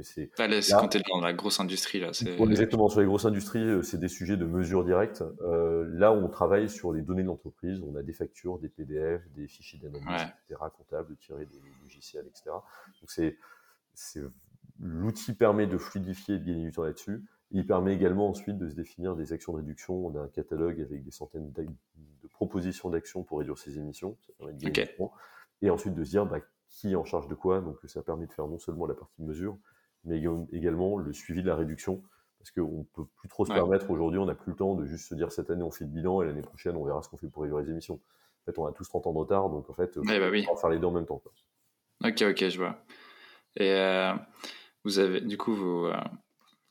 [0.01, 1.99] c'est quand tu es dans la grosse industrie.
[1.99, 5.23] Là, exactement, sur les grosses industries, euh, c'est des sujets de mesure directe.
[5.41, 9.21] Euh, là on travaille sur les données de l'entreprise, on a des factures, des PDF,
[9.35, 12.43] des fichiers d'analyse, etc., comptables, tirés des logiciels, etc.
[12.49, 13.37] Donc c'est,
[14.79, 17.23] l'outil permet de fluidifier et de gagner du temps là-dessus.
[17.51, 20.07] Il permet également ensuite de se définir des actions de réduction.
[20.07, 24.17] On a un catalogue avec des centaines de propositions d'actions pour réduire ses émissions.
[24.25, 25.13] Ça permet de gagner du temps.
[25.61, 26.39] Et ensuite de se dire bah,
[26.73, 27.61] qui est en charge de quoi.
[27.61, 29.57] Donc ça permet de faire non seulement la partie mesure,
[30.05, 32.01] mais également le suivi de la réduction.
[32.39, 35.07] Parce qu'on peut plus trop se permettre aujourd'hui, on n'a plus le temps de juste
[35.07, 37.15] se dire cette année on fait le bilan et l'année prochaine on verra ce qu'on
[37.15, 38.01] fait pour réduire les émissions.
[38.43, 40.45] En fait, on a tous 30 ans de retard, donc en fait, on bah oui.
[40.59, 41.21] faire les deux en même temps.
[42.03, 42.77] Ok, ok, je vois.
[43.55, 44.13] Et euh,
[44.83, 45.95] vous avez, du coup, vous, euh,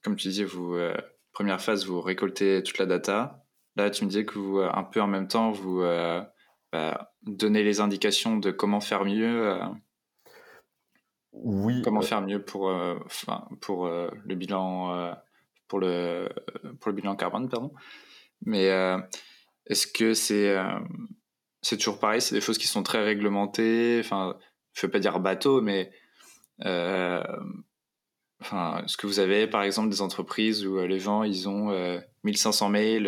[0.03, 0.95] comme tu disais, vous, euh,
[1.33, 3.47] première phase, vous récoltez toute la data.
[3.77, 5.81] Là, tu me disais que vous, un peu en même temps, vous
[6.73, 9.59] bah, donnez les indications de comment faire mieux
[11.33, 11.83] oui.
[11.83, 12.99] Comment euh, faire mieux pour, euh,
[13.61, 15.14] pour euh, le bilan
[15.68, 16.29] pour le
[16.81, 17.73] pour le bilan carbone, pardon.
[18.45, 18.66] Mais
[19.66, 20.55] est-ce que c'est
[21.62, 22.21] c'est toujours pareil?
[22.21, 24.01] C'est des choses qui sont très réglementées.
[24.01, 24.37] Enfin,
[24.75, 25.90] je veux pas dire bateau, mais
[26.59, 27.23] enfin,
[28.85, 31.71] est-ce que vous avez par exemple des entreprises où les gens ils ont
[32.25, 33.05] 1500 mails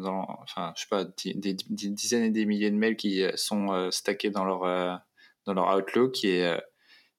[0.00, 4.30] dans, enfin, je sais pas, des, dizaines et des milliers de mails qui sont stackés
[4.30, 5.00] dans leur
[5.44, 6.56] dans leur Outlook et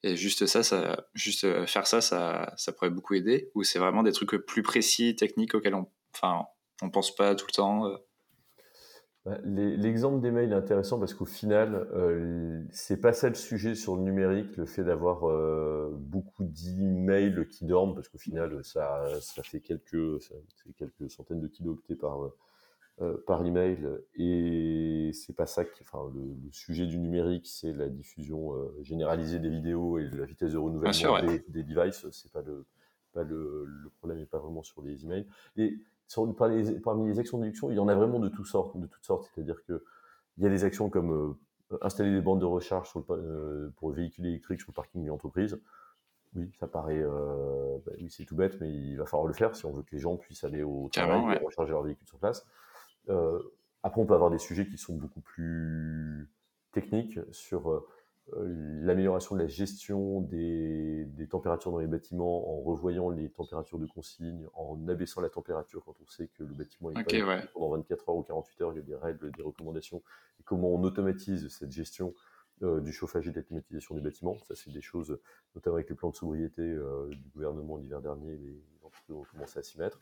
[0.03, 3.49] et juste ça, ça juste euh, faire ça, ça, ça pourrait beaucoup aider.
[3.55, 6.45] Ou c'est vraiment des trucs plus précis, techniques auxquels on, enfin,
[6.81, 7.87] on pense pas tout le temps.
[7.87, 7.97] Euh?
[9.25, 13.75] bah, L'exemple des mails est intéressant parce qu'au final, euh, c'est pas ça le sujet
[13.75, 19.05] sur le numérique, le fait d'avoir euh, beaucoup d'emails qui dorment, parce qu'au final, ça,
[19.21, 20.35] ça fait quelques, ça,
[20.77, 22.35] quelques centaines de kilooctets par, euh,
[23.25, 23.79] par email,
[24.15, 29.39] et c'est pas ça qui, enfin, le, sujet du numérique, c'est la diffusion euh, généralisée
[29.39, 32.05] des vidéos et la vitesse de renouvellement des, des, devices.
[32.11, 32.65] C'est pas le,
[33.13, 35.27] pas le, le problème n'est pas vraiment sur les emails.
[35.57, 35.77] Et
[36.83, 38.77] parmi les actions de déduction, il y en a vraiment de toutes sortes.
[38.77, 39.29] De toutes sortes.
[39.33, 39.83] C'est-à-dire que
[40.37, 43.69] il y a des actions comme euh, installer des bandes de recharge sur le, euh,
[43.77, 45.59] pour le véhicule électrique sur le parking d'une entreprise.
[46.35, 49.55] Oui, ça paraît, euh, bah oui, c'est tout bête, mais il va falloir le faire
[49.55, 52.17] si on veut que les gens puissent aller au travail et recharger leur véhicule sur
[52.17, 52.43] place.
[53.09, 53.39] Euh,
[53.83, 56.29] après, on peut avoir des sujets qui sont beaucoup plus
[56.71, 57.85] techniques sur euh,
[58.81, 63.85] l'amélioration de la gestion des, des, températures dans les bâtiments en revoyant les températures de
[63.85, 67.71] consigne, en abaissant la température quand on sait que le bâtiment est okay, pas pendant
[67.71, 70.01] 24 heures ou 48 heures, il y a des règles, des recommandations,
[70.39, 72.13] et comment on automatise cette gestion
[72.61, 74.37] euh, du chauffage et de la climatisation des bâtiments.
[74.47, 75.19] Ça, c'est des choses,
[75.53, 79.59] notamment avec les plans de sobriété euh, du gouvernement l'hiver dernier, les entreprises ont commencé
[79.59, 79.99] à s'y mettre.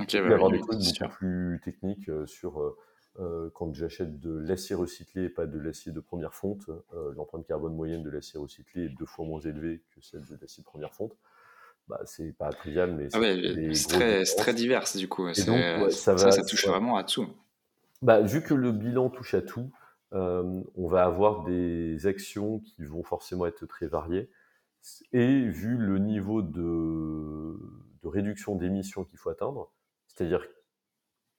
[0.00, 2.76] Okay, y avoir des trucs beaucoup plus techniques euh, sur euh,
[3.20, 6.70] euh, quand j'achète de l'acier recyclé et pas de l'acier de première fonte,
[7.14, 10.62] l'empreinte carbone moyenne de l'acier recyclé est deux fois moins élevée que celle de l'acier
[10.62, 11.12] de première fonte.
[11.88, 13.18] Bah, c'est pas trivial, mais ah
[13.74, 15.28] c'est très, très divers du coup.
[15.28, 17.28] Et donc, ouais, ça, va, ça, touche vraiment à tout.
[18.00, 19.70] Bah, vu que le bilan touche à tout,
[20.12, 24.30] euh, on va avoir des actions qui vont forcément être très variées.
[25.12, 27.56] Et vu le niveau de,
[28.02, 29.70] de réduction d'émissions qu'il faut atteindre,
[30.14, 30.46] c'est-à-dire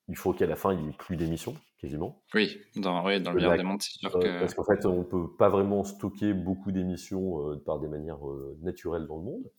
[0.09, 2.21] il faut qu'à la fin, il n'y ait plus d'émissions, quasiment.
[2.33, 4.39] Oui, dans, oui, dans le meilleur des mondes, c'est sûr euh, que...
[4.39, 8.27] Parce qu'en fait, on ne peut pas vraiment stocker beaucoup d'émissions euh, par des manières
[8.27, 9.51] euh, naturelles dans le monde.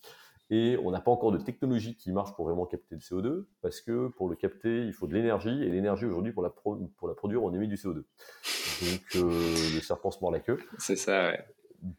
[0.50, 3.80] Et on n'a pas encore de technologie qui marche pour vraiment capter le CO2, parce
[3.80, 7.14] que pour le capter, il faut de l'énergie, et l'énergie aujourd'hui, pour la, pour la
[7.14, 7.94] produire, on émet du CO2.
[7.94, 10.58] Donc le serpent se mord la queue.
[10.76, 11.42] C'est ça, ouais.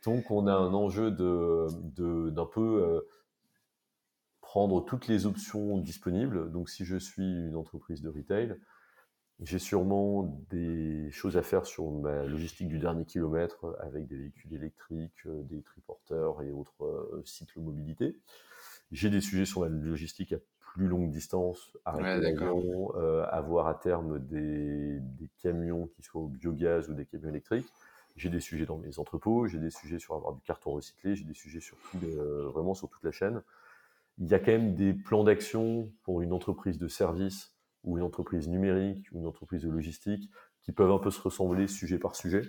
[0.03, 3.03] Donc on a un enjeu de, d'un peu
[4.55, 6.49] prendre toutes les options disponibles.
[6.49, 8.55] Donc, si je suis une entreprise de retail,
[9.41, 14.53] j'ai sûrement des choses à faire sur ma logistique du dernier kilomètre avec des véhicules
[14.53, 18.15] électriques, euh, des triporteurs et autres euh, cycles mobilité.
[18.93, 23.75] J'ai des sujets sur la logistique à plus longue distance, arrêter ouais, euh, avoir à
[23.75, 27.67] terme des, des, camions qui soient au biogaz ou des camions électriques.
[28.15, 31.25] J'ai des sujets dans mes entrepôts, j'ai des sujets sur avoir du carton recyclé, j'ai
[31.25, 33.41] des sujets sur tout, euh, vraiment sur toute la chaîne
[34.17, 38.03] il y a quand même des plans d'action pour une entreprise de service ou une
[38.03, 40.29] entreprise numérique ou une entreprise de logistique
[40.61, 42.41] qui peuvent un peu se ressembler sujet par sujet.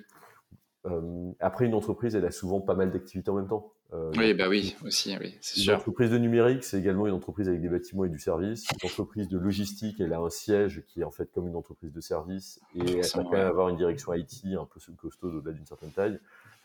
[0.86, 3.72] Euh, après, une entreprise, elle a souvent pas mal d'activités en même temps.
[3.92, 5.74] Euh, oui, bah oui, aussi, oui, c'est sûr.
[5.74, 8.64] Une entreprise de numérique, c'est également une entreprise avec des bâtiments et du service.
[8.82, 11.92] Une entreprise de logistique, elle a un siège qui est en fait comme une entreprise
[11.92, 15.52] de service et elle va quand même avoir une direction IT un peu costaud au-delà
[15.52, 16.18] d'une certaine taille.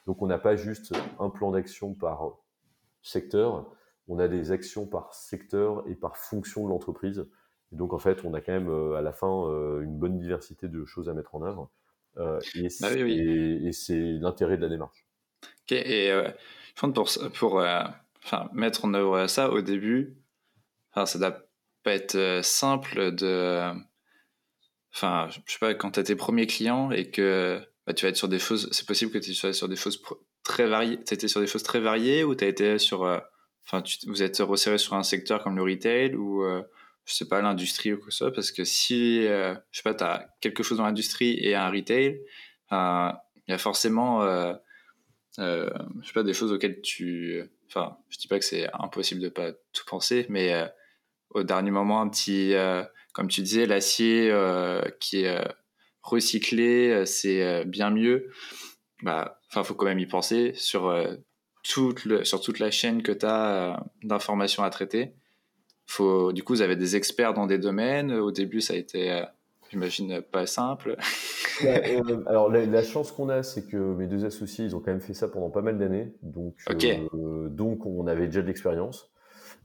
[0.08, 2.38] Donc, on n'a pas juste un plan d'action par
[3.04, 3.72] secteur,
[4.12, 7.26] on a des actions par secteur et par fonction de l'entreprise.
[7.72, 10.20] Et donc, en fait, on a quand même euh, à la fin euh, une bonne
[10.20, 11.72] diversité de choses à mettre en œuvre.
[12.18, 12.90] Euh, et bah
[13.72, 15.08] c'est l'intérêt de la démarche.
[15.44, 16.14] Ok, et
[16.76, 17.64] pour, pour
[18.26, 20.18] enfin, mettre en œuvre ça au début,
[20.92, 21.38] enfin, ça doit
[21.84, 23.72] pas être simple de.
[24.94, 28.10] Enfin, je sais pas, quand tu as tes premiers clients et que bah, tu vas
[28.10, 30.04] être sur des choses, c'est possible que tu sois sur des choses
[30.44, 31.02] très variées.
[31.02, 33.06] Tu étais sur des choses très variées ou tu as été sur
[33.66, 36.62] enfin, vous êtes resserré sur un secteur comme le retail ou, euh,
[37.06, 39.84] je sais pas, l'industrie ou quoi que ce soit, parce que si, euh, je sais
[39.84, 42.22] pas, tu as quelque chose dans l'industrie et un retail,
[42.72, 44.54] il y a forcément, euh,
[45.40, 45.70] euh,
[46.02, 49.30] je sais pas, des choses auxquelles tu, enfin, je dis pas que c'est impossible de
[49.30, 50.54] pas tout penser, mais
[51.32, 52.54] au dernier moment, un petit,
[53.14, 54.34] comme tu disais, l'acier
[55.00, 55.44] qui est
[56.02, 58.32] recyclé, c'est bien mieux.
[59.02, 60.94] Bah, enfin, faut quand même y penser sur
[61.64, 65.14] toute le, sur toute la chaîne que tu as euh, d'informations à traiter.
[65.86, 68.14] Faut, du coup, vous avez des experts dans des domaines.
[68.14, 69.26] Au début, ça a été, euh,
[69.70, 70.96] j'imagine, pas simple.
[71.64, 75.02] Euh, alors, la, chance qu'on a, c'est que mes deux associés, ils ont quand même
[75.02, 76.12] fait ça pendant pas mal d'années.
[76.24, 76.56] Donc,
[77.52, 79.12] donc, on avait déjà de l'expérience.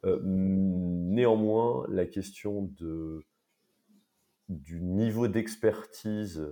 [0.04, 3.24] néanmoins, la question de,
[4.50, 6.46] du niveau d'expertise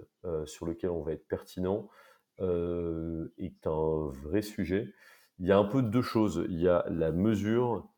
[0.46, 1.90] sur lequel on va être pertinent
[2.38, 4.94] est un vrai sujet
[5.38, 6.44] il y a un peu deux choses.
[6.48, 7.88] Il y a la mesure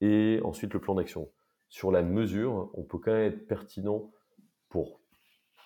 [0.00, 1.28] et ensuite le plan d'action.
[1.68, 4.10] Sur la mesure, on peut quand même être pertinent
[4.68, 5.00] pour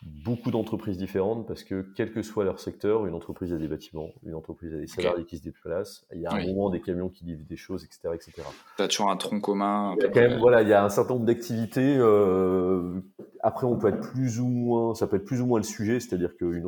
[0.03, 4.11] beaucoup d'entreprises différentes parce que quel que soit leur secteur, une entreprise a des bâtiments,
[4.25, 7.09] une entreprise a des salariés qui se déplacent, il y a un moment des camions
[7.09, 8.11] qui livrent des choses, etc.
[8.15, 8.33] etc.
[8.77, 9.95] Tu as toujours un tronc commun.
[9.99, 11.97] Il y a quand même, voilà, il y a un certain nombre d'activités.
[11.99, 13.01] Euh,
[13.41, 15.99] après, on peut être plus ou moins, ça peut être plus ou moins le sujet,
[15.99, 16.67] c'est-à-dire qu'une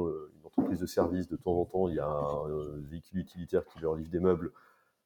[0.58, 3.80] une entreprise de service, de temps en temps, il y a un véhicule utilitaire qui
[3.80, 4.52] leur livre des meubles.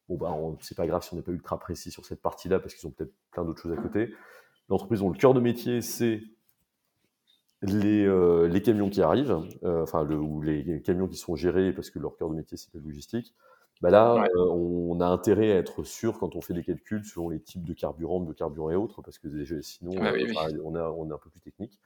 [0.09, 2.73] Bon, bah, c'est pas grave si on n'est pas ultra précis sur cette partie-là, parce
[2.73, 4.13] qu'ils ont peut-être plein d'autres choses à côté.
[4.69, 6.21] L'entreprise dont le cœur de métier, c'est
[7.61, 11.71] les, euh, les, camions qui arrivent, euh, enfin, le, ou les camions qui sont gérés,
[11.71, 13.33] parce que leur cœur de métier, c'est la logistique.
[13.81, 17.29] Bah là, euh, on a intérêt à être sûr quand on fait des calculs selon
[17.29, 19.27] les types de carburant, de carburant et autres, parce que
[19.61, 20.13] sinon, ah
[20.63, 21.79] On, a, on est un peu plus technique.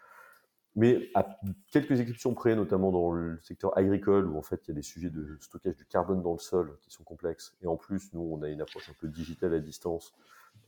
[0.78, 1.40] Mais à
[1.72, 4.84] quelques exceptions près, notamment dans le secteur agricole, où en fait il y a des
[4.84, 8.22] sujets de stockage du carbone dans le sol qui sont complexes, et en plus, nous,
[8.22, 10.14] on a une approche un peu digitale à distance.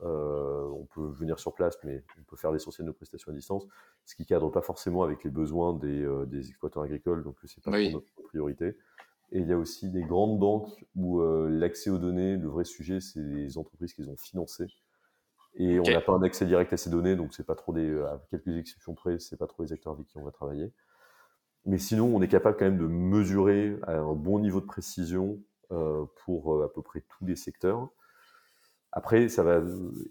[0.02, 3.36] Euh, on peut venir sur place, mais on peut faire l'essentiel de nos prestations à
[3.36, 3.68] distance,
[4.06, 7.64] ce qui cadre pas forcément avec les besoins des, euh, des exploitants agricoles, donc c'est
[7.64, 8.78] pas notre priorité.
[9.32, 12.66] Et il y a aussi des grandes banques où euh, l'accès aux données, le vrai
[12.66, 14.68] sujet, c'est les entreprises qu'ils ont financées.
[15.56, 17.92] Et on n'a pas un accès direct à ces données, donc c'est pas trop des,
[18.02, 20.72] à quelques exceptions près, c'est pas trop les acteurs avec qui on va travailler.
[21.66, 25.40] Mais sinon, on est capable quand même de mesurer à un bon niveau de précision
[25.72, 27.90] euh, pour euh, à peu près tous les secteurs.
[28.92, 29.62] Après, ça va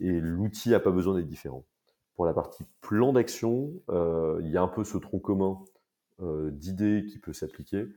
[0.01, 1.65] et l'outil n'a pas besoin d'être différent.
[2.15, 5.59] Pour la partie plan d'action, il y a un peu ce tronc commun
[6.21, 7.89] d'idées qui peut s'appliquer.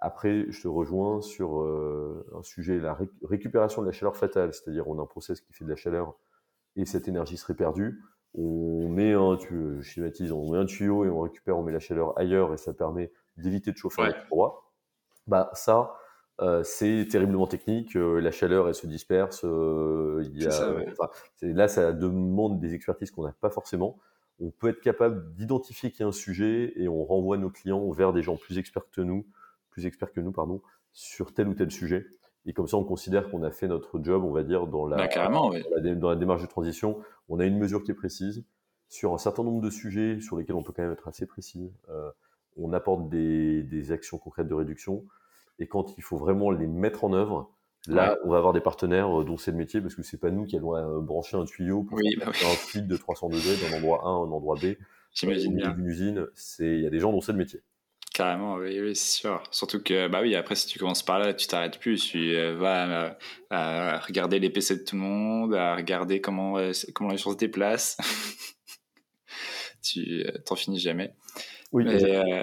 [0.00, 4.86] Après, je te rejoins sur euh, un sujet, la récupération de la chaleur fatale, c'est-à-dire
[4.86, 6.14] on a un process qui fait de la chaleur
[6.78, 8.02] et cette énergie serait perdue.
[8.34, 11.80] On met un, tu, schématise, on met un tuyau et on récupère, on met la
[11.80, 14.14] chaleur ailleurs et ça permet d'éviter de chauffer ouais.
[14.30, 14.72] droit.
[15.26, 15.94] Bah ça,
[16.40, 17.96] euh, c'est terriblement technique.
[17.96, 19.42] Euh, la chaleur, elle se disperse.
[19.42, 20.74] il y a, ça,
[21.42, 23.98] là, ça demande des expertises qu'on n'a pas forcément.
[24.40, 27.90] On peut être capable d'identifier qu'il y a un sujet et on renvoie nos clients
[27.90, 29.26] vers des gens plus experts que nous
[29.78, 30.60] plus experts que nous, pardon,
[30.92, 32.06] sur tel ou tel sujet.
[32.48, 34.96] Et comme ça, on considère qu'on a fait notre job, on va dire, dans la,
[35.06, 35.30] bah,
[35.94, 36.98] dans, la démarche de transition.
[37.28, 38.42] On a une mesure qui est précise
[38.88, 41.70] sur un certain nombre de sujets sur lesquels on peut quand même être assez précis.
[41.90, 42.10] Euh,
[42.56, 45.04] on apporte des, des, actions concrètes de réduction.
[45.58, 47.52] Et quand il faut vraiment les mettre en œuvre,
[47.86, 50.30] là, on va avoir des partenaires euh, dont c'est le métier, parce que c'est pas
[50.30, 53.56] nous qui allons euh, brancher un tuyau pour bah faire un fil de 300 degrés
[53.56, 54.76] d'un endroit A à un endroit B.
[55.12, 55.70] J'imagine bien.
[55.72, 56.26] D'une usine,
[56.60, 57.60] il y a des gens dont c'est le métier.
[58.18, 59.40] Carrément, oui, oui c'est sûr.
[59.52, 62.04] Surtout que, bah oui, après, si tu commences par là, tu t'arrêtes plus.
[62.04, 63.16] Tu euh, vas
[63.52, 67.34] euh, regarder les PC de tout le monde, à regarder comment, euh, comment les choses
[67.34, 67.96] se déplacent.
[69.84, 71.14] tu t'en finis jamais.
[71.70, 72.42] Oui, Mais,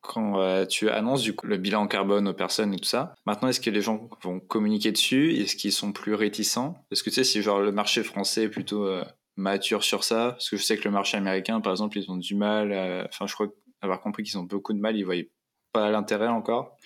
[0.00, 3.60] quand tu annonces du coup, le bilan carbone aux personnes et tout ça, maintenant, est-ce
[3.60, 5.34] que les gens vont communiquer dessus?
[5.40, 6.86] Est-ce qu'ils sont plus réticents?
[6.92, 8.88] Est-ce que tu sais si genre le marché français est plutôt
[9.34, 10.32] mature sur ça?
[10.32, 12.72] Parce que je sais que le marché américain, par exemple, ils ont du mal.
[13.08, 15.30] Enfin, je crois que avoir compris qu'ils ont beaucoup de mal, ils voyaient
[15.72, 16.76] pas l'intérêt encore.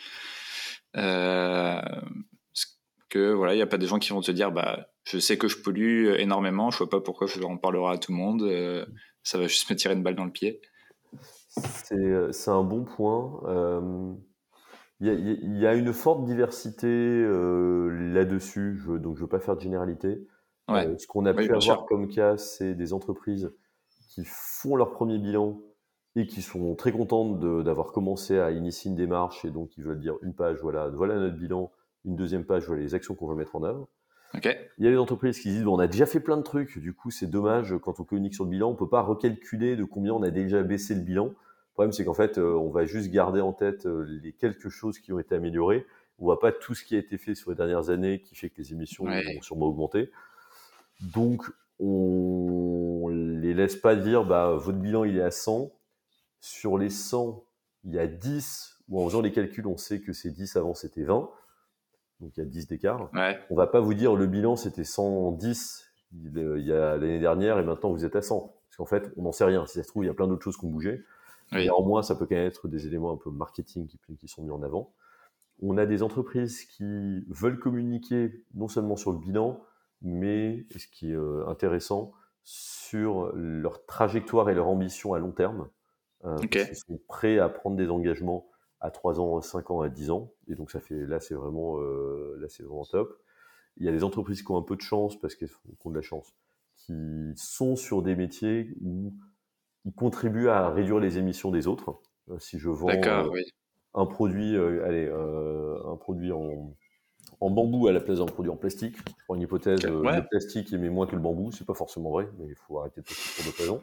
[0.96, 1.80] Euh,
[3.08, 5.38] que voilà, il n'y a pas des gens qui vont te dire, bah, je sais
[5.38, 8.42] que je pollue énormément, je vois pas pourquoi je en parlerai à tout le monde,
[8.42, 8.84] euh,
[9.22, 10.60] ça va juste me tirer une balle dans le pied.
[11.48, 13.40] C'est un bon point.
[15.00, 19.60] Il euh, y, y, a une forte diversité là-dessus, donc je veux pas faire de
[19.60, 20.26] généralité.
[20.68, 23.54] ce qu'on a pu avoir comme cas, c'est des entreprises
[24.10, 25.60] qui font leur premier bilan
[26.16, 30.00] et qui sont très contentes d'avoir commencé à initier une démarche et donc ils veulent
[30.00, 31.70] dire une page, voilà, voilà notre bilan,
[32.06, 33.86] une deuxième page, voilà les actions qu'on veut mettre en œuvre.
[34.34, 34.56] Okay.
[34.78, 36.78] Il y a des entreprises qui disent bon, on a déjà fait plein de trucs,
[36.78, 39.84] du coup c'est dommage quand on communique sur le bilan, on peut pas recalculer de
[39.84, 41.26] combien on a déjà baissé le bilan.
[41.26, 44.70] Le problème c'est qu'en fait euh, on va juste garder en tête euh, les quelques
[44.70, 45.84] choses qui ont été améliorées.
[46.18, 48.48] On voit pas tout ce qui a été fait sur les dernières années qui fait
[48.48, 50.10] que les émissions ont sûrement augmenté.
[51.14, 51.44] Donc
[51.78, 55.70] on les laisse pas dire bah votre bilan il est à 100
[56.46, 57.44] sur les 100,
[57.84, 60.74] il y a 10 où en faisant les calculs, on sait que ces 10 avant
[60.74, 61.28] c'était 20.
[62.20, 63.10] Donc il y a 10 d'écart.
[63.14, 63.38] Ouais.
[63.50, 67.64] On va pas vous dire le bilan c'était 110 il y a l'année dernière et
[67.64, 68.54] maintenant vous êtes à 100.
[68.68, 69.66] Parce qu'en fait, on n'en sait rien.
[69.66, 71.02] Si ça se trouve, il y a plein d'autres choses qui ont bougé.
[71.52, 71.64] Oui.
[71.64, 74.50] Néanmoins, ça peut quand même être des éléments un peu marketing qui, qui sont mis
[74.50, 74.92] en avant.
[75.60, 79.60] On a des entreprises qui veulent communiquer non seulement sur le bilan,
[80.02, 82.12] mais, ce qui est euh, intéressant,
[82.44, 85.68] sur leur trajectoire et leur ambition à long terme.
[86.26, 88.48] Euh, Ils sont prêts à prendre des engagements
[88.80, 90.32] à 3 ans, 5 ans, à 10 ans.
[90.48, 93.16] Et donc, ça fait, là, c'est vraiment, euh, là, c'est vraiment top.
[93.76, 95.50] Il y a des entreprises qui ont un peu de chance parce qu'elles
[95.84, 96.34] ont de la chance,
[96.76, 99.12] qui sont sur des métiers où
[99.84, 102.00] ils contribuent à réduire les émissions des autres.
[102.30, 103.42] Euh, si je vends euh, oui.
[103.94, 106.74] un produit, allez, un produit en,
[107.40, 108.96] en bambou à la place d'un produit en plastique.
[108.96, 110.16] Je prends une hypothèse, okay, ouais.
[110.16, 113.00] le plastique émet moins que le bambou, c'est pas forcément vrai, mais il faut arrêter
[113.00, 113.80] de plastique pour d'autres raisons.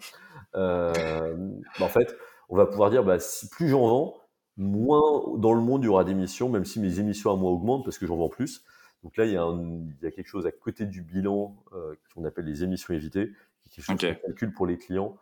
[0.56, 1.36] Euh,
[1.80, 2.16] bah en fait,
[2.50, 4.18] on va pouvoir dire, bah, si plus j'en vends,
[4.58, 7.84] moins dans le monde il y aura d'émissions, même si mes émissions à moi augmentent
[7.84, 8.64] parce que j'en vends plus.
[9.04, 11.56] Donc là, il y, a un, il y a quelque chose à côté du bilan
[11.74, 13.32] euh, qu'on appelle les émissions évitées,
[13.70, 14.20] qui est quelque chose okay.
[14.22, 15.18] calcule pour les clients.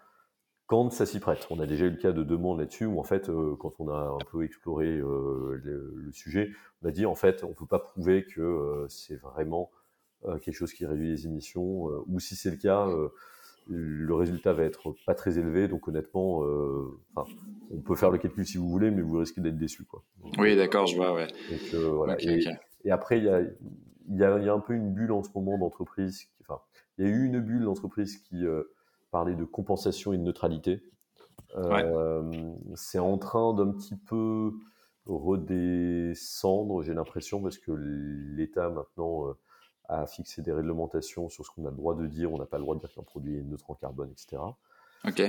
[0.67, 1.47] quand ça s'y prête.
[1.49, 3.89] On a déjà eu le cas de demandes là-dessus où en fait, euh, quand on
[3.89, 6.51] a un peu exploré euh, le, sujet,
[6.83, 9.71] on a dit en fait, on peut pas prouver que c'est vraiment
[10.43, 12.87] quelque chose qui réduit les émissions, ou si c'est le cas,
[13.67, 15.67] le résultat va être pas très élevé.
[15.67, 16.41] Donc honnêtement,
[17.69, 20.03] on peut faire le calcul si vous voulez, mais vous risquez d'être déçu, quoi.
[20.37, 21.27] oui, d'accord, je vois, ouais.
[21.73, 22.17] voilà.
[22.19, 23.41] et, après, il y a,
[24.09, 26.27] y, a, y a, un peu une bulle en ce moment d'entreprise.
[26.41, 26.59] Enfin,
[26.97, 28.43] il y a eu une bulle d'entreprise qui
[29.11, 30.81] parler de compensation et de neutralité.
[31.55, 34.53] Euh, c'est en train d'un petit peu
[35.05, 39.35] redescendre, j'ai l'impression, parce que l'État maintenant
[39.91, 42.45] euh, a fixé des réglementations sur ce qu'on a le droit de dire, on n'a
[42.45, 44.41] pas le droit de dire qu'un produit est neutre en carbone, etc.
[45.05, 45.21] Ok.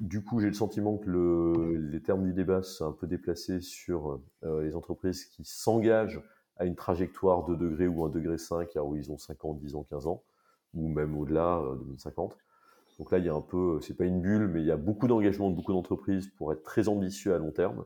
[0.00, 3.60] Du coup, j'ai le sentiment que le, les termes du débat sont un peu déplacés
[3.60, 6.20] sur euh, les entreprises qui s'engagent
[6.56, 9.54] à une trajectoire de degré ou 1 degré 5 à où ils ont 5 ans,
[9.54, 10.22] 10 ans, 15 ans,
[10.74, 12.36] ou même au-delà, 2050.
[12.98, 14.76] Donc là, il y a un peu, c'est pas une bulle, mais il y a
[14.76, 17.84] beaucoup d'engagement de beaucoup d'entreprises pour être très ambitieux à long terme.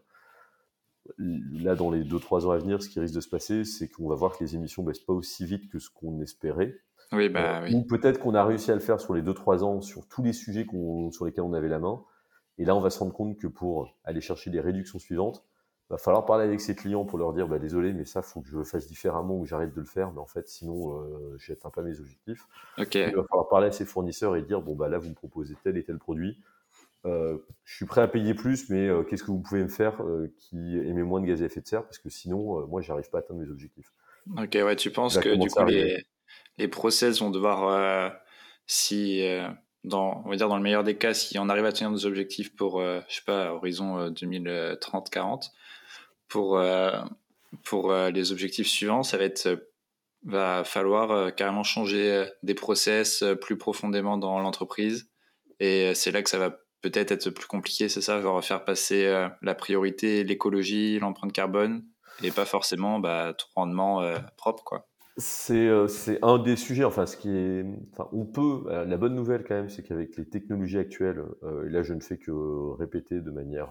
[1.18, 4.08] Là, dans les 2-3 ans à venir, ce qui risque de se passer, c'est qu'on
[4.08, 6.80] va voir que les émissions baissent pas aussi vite que ce qu'on espérait.
[7.12, 9.80] Oui, bah, euh, Ou peut-être qu'on a réussi à le faire sur les 2-3 ans
[9.80, 10.66] sur tous les sujets
[11.10, 12.02] sur lesquels on avait la main.
[12.58, 15.44] Et là, on va se rendre compte que pour aller chercher les réductions suivantes,
[15.90, 18.48] va falloir parler avec ses clients pour leur dire bah, désolé, mais ça, faut que
[18.48, 20.12] je le fasse différemment ou j'arrête de le faire.
[20.12, 22.48] Mais en fait, sinon, euh, je n'atteins pas mes objectifs.
[23.10, 25.56] Il va falloir parler à ses fournisseurs et dire bon, bah là, vous me proposez
[25.62, 26.40] tel et tel produit.
[27.06, 30.00] Euh, je suis prêt à payer plus, mais euh, qu'est-ce que vous pouvez me faire
[30.38, 31.84] qui émet moins de gaz à effet de serre?
[31.84, 33.92] Parce que sinon, moi, j'arrive pas à atteindre mes objectifs.
[34.38, 36.04] Ok, ouais, tu penses que du coup, les,
[36.58, 38.12] les process vont devoir,
[38.66, 39.22] si
[39.84, 42.06] dans, on va dire dans le meilleur des cas, si on arrive à tenir nos
[42.06, 45.50] objectifs pour, je sais pas, horizon 2030-40,
[46.34, 46.90] pour, euh,
[47.62, 49.70] pour euh, les objectifs suivants, ça va être euh,
[50.24, 55.10] va falloir carrément changer des process plus profondément dans l'entreprise.
[55.60, 56.58] Et c'est là que ça va
[56.90, 61.82] peut-être être plus compliqué, c'est ça, genre faire passer la priorité, l'écologie, l'empreinte carbone,
[62.22, 64.02] et pas forcément bah, tout rendement
[64.36, 64.86] propre, quoi.
[65.16, 65.70] C'est
[66.22, 69.70] un des sujets, enfin, ce qui est, enfin, on peut, la bonne nouvelle quand même,
[69.70, 71.24] c'est qu'avec les technologies actuelles,
[71.66, 72.32] et là je ne fais que
[72.76, 73.70] répéter de manière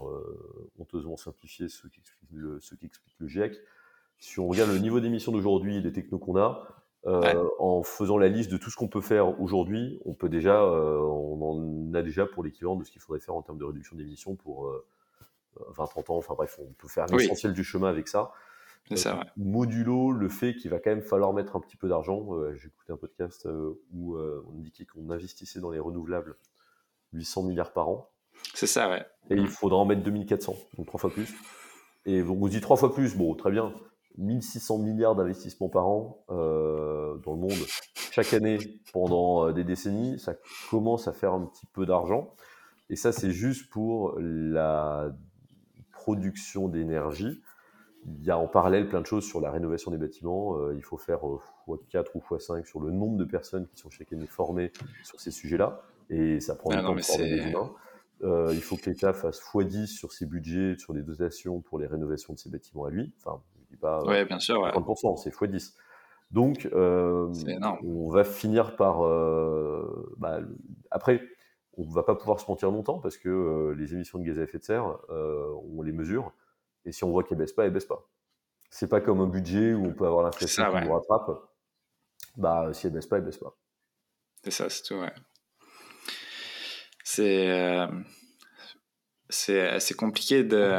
[0.80, 2.60] honteusement simplifiée ce qu'explique le,
[3.20, 3.60] le GIEC,
[4.18, 6.66] si on regarde le niveau d'émission d'aujourd'hui, les technos qu'on a,
[7.06, 11.42] en faisant la liste de tout ce qu'on peut faire aujourd'hui, on peut déjà, on
[11.42, 14.36] en a déjà pour l'équivalent de ce qu'il faudrait faire en termes de réduction d'émissions
[14.36, 14.74] pour
[15.76, 18.32] 20-30 ans, enfin bref, on peut faire l'essentiel du chemin avec ça.
[18.96, 22.36] Ça, Modulo le fait qu'il va quand même falloir mettre un petit peu d'argent.
[22.36, 26.36] Euh, j'ai écouté un podcast euh, où euh, on indiquait qu'on investissait dans les renouvelables
[27.14, 28.10] 800 milliards par an.
[28.54, 29.06] C'est ça, ouais.
[29.30, 31.34] Et il faudra en mettre 2400, donc trois fois plus.
[32.06, 33.74] Et on vous dit trois fois plus, bon, très bien.
[34.18, 37.52] 1600 milliards d'investissements par an dans le monde
[38.12, 38.60] chaque année
[38.92, 40.36] pendant des décennies, ça
[40.70, 42.36] commence à faire un petit peu d'argent.
[42.90, 45.12] Et ça, c'est juste pour la
[46.04, 47.42] production d'énergie.
[48.06, 50.58] Il y a en parallèle plein de choses sur la rénovation des bâtiments.
[50.58, 51.20] Euh, il faut faire
[51.68, 54.72] x4 euh, ou x5 sur le nombre de personnes qui sont chaque année formées
[55.04, 55.82] sur ces sujets-là.
[56.10, 57.72] Et ça prend du temps de former des humains.
[58.22, 61.88] Euh, il faut que l'État fasse x10 sur ses budgets, sur les dotations pour les
[61.88, 63.14] rénovations de ses bâtiments à lui.
[63.18, 63.42] Enfin,
[63.84, 65.74] pas ouais, bien sûr, 30%, c'est x10.
[66.32, 69.02] Donc, on va finir par...
[70.18, 70.40] Bah,
[70.90, 71.22] après,
[71.78, 74.44] on ne va pas pouvoir se mentir longtemps parce que les émissions de gaz à
[74.44, 76.34] effet de serre, on les mesure.
[76.86, 78.10] Et si on voit qu'elle baisse pas, elle baisse pas.
[78.70, 81.30] C'est pas comme un budget où on peut avoir l'impression qu'on nous rattrape.
[82.36, 83.56] Bah, si elle baisse pas, elle baisse pas.
[84.44, 85.14] C'est ça, c'est tout, ouais.
[87.04, 87.88] C'est euh,
[89.30, 90.72] c'est assez compliqué de,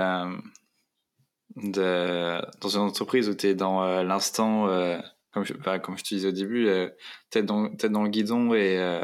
[1.56, 4.98] de dans une entreprise où tu es dans euh, l'instant, euh,
[5.32, 6.68] comme, je, bah, comme je te disais au début,
[7.30, 9.00] tête dans, dans le guidon et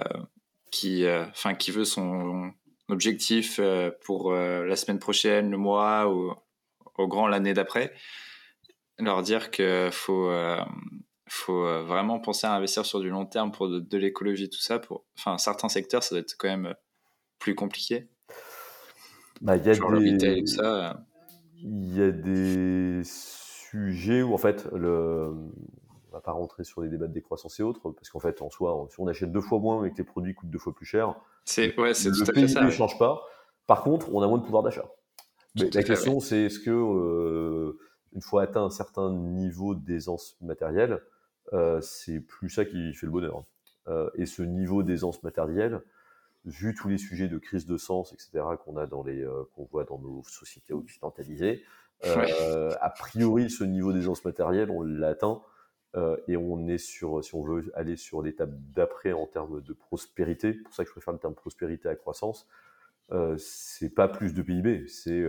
[0.70, 2.52] qui, enfin qui veut son
[2.88, 3.60] objectif
[4.04, 6.32] pour la semaine prochaine, le mois ou
[6.96, 7.92] au grand l'année d'après,
[9.04, 10.60] leur dire qu'il faut, euh,
[11.28, 14.78] faut euh, vraiment penser à investir sur du long terme pour de, l'écologie, tout ça.
[14.78, 16.74] Pour, enfin, certains secteurs, ça doit être quand même euh,
[17.38, 18.08] plus compliqué.
[19.40, 20.46] Bah, y a des...
[20.46, 21.00] ça.
[21.62, 25.30] Il y a des sujets où, en fait, le...
[26.08, 28.50] on va pas rentrer sur les débats de décroissance et autres, parce qu'en fait, en
[28.50, 30.86] soi, si on achète deux fois moins mais que les produits coûtent deux fois plus
[30.86, 33.22] cher, c'est ouais, le pays ne change pas.
[33.66, 34.88] Par contre, on a moins de pouvoir d'achat
[35.54, 37.78] la question, c'est est-ce que, euh,
[38.12, 41.00] une fois atteint un certain niveau d'aisance matérielle,
[41.52, 43.44] euh, c'est plus ça qui fait le bonheur.
[43.88, 45.80] Euh, et ce niveau d'aisance matérielle,
[46.44, 49.84] vu tous les sujets de crise de sens, etc., qu'on a dans les, qu'on voit
[49.84, 51.62] dans nos sociétés occidentalisées,
[52.02, 55.42] a priori, ce niveau d'aisance matérielle, on l'atteint.
[56.28, 60.54] et on est sur, si on veut aller sur l'étape d'après en termes de prospérité,
[60.54, 62.48] pour ça que je préfère le terme prospérité à croissance,
[63.12, 65.24] euh, c'est pas plus de PIB, c'est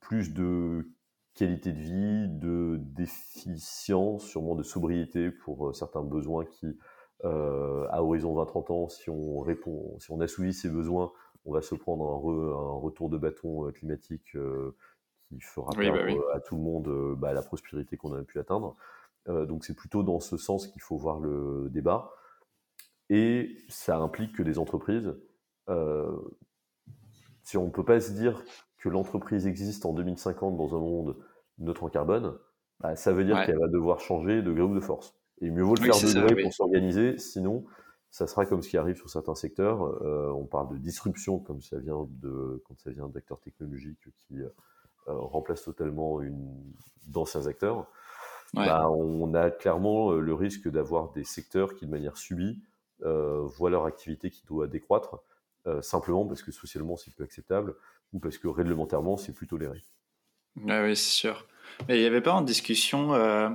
[0.00, 0.88] plus de
[1.34, 6.78] qualité de vie, de d'efficience, sûrement de sobriété pour certains besoins qui,
[7.24, 11.12] à horizon 20-30 ans, si on répond, si on assouvit ces besoins,
[11.46, 14.36] on va se prendre un, retour de bâton climatique
[15.28, 18.76] qui fera bah perdre à tout le monde bah, la prospérité qu'on a pu atteindre.
[19.26, 22.12] donc c'est plutôt dans ce sens qu'il faut voir le débat.
[23.10, 25.14] Et ça implique que des entreprises,
[25.68, 26.16] euh,
[27.42, 28.42] si on ne peut pas se dire
[28.78, 31.16] que l'entreprise existe en 2050 dans un monde
[31.58, 32.38] neutre en carbone,
[32.80, 35.14] bah, ça veut dire qu'elle va devoir changer de gré ou de force.
[35.40, 37.64] Et mieux vaut le faire de gré pour s'organiser, sinon
[38.10, 39.82] ça sera comme ce qui arrive sur certains secteurs.
[40.02, 44.40] Euh, on parle de disruption comme ça vient de quand ça vient d'acteurs technologiques qui
[44.40, 44.48] euh,
[45.06, 46.20] remplacent totalement
[47.06, 47.86] d'anciens acteurs.
[48.52, 52.62] Bah, on a clairement le risque d'avoir des secteurs qui, de manière subie,
[53.02, 55.18] euh, voient leur activité qui doit décroître,
[55.66, 57.74] euh, simplement parce que socialement c'est plus acceptable
[58.12, 59.82] ou parce que réglementairement c'est plus toléré.
[60.68, 61.46] Ah oui, c'est sûr.
[61.88, 63.50] Mais il n'y avait pas en discussion, euh,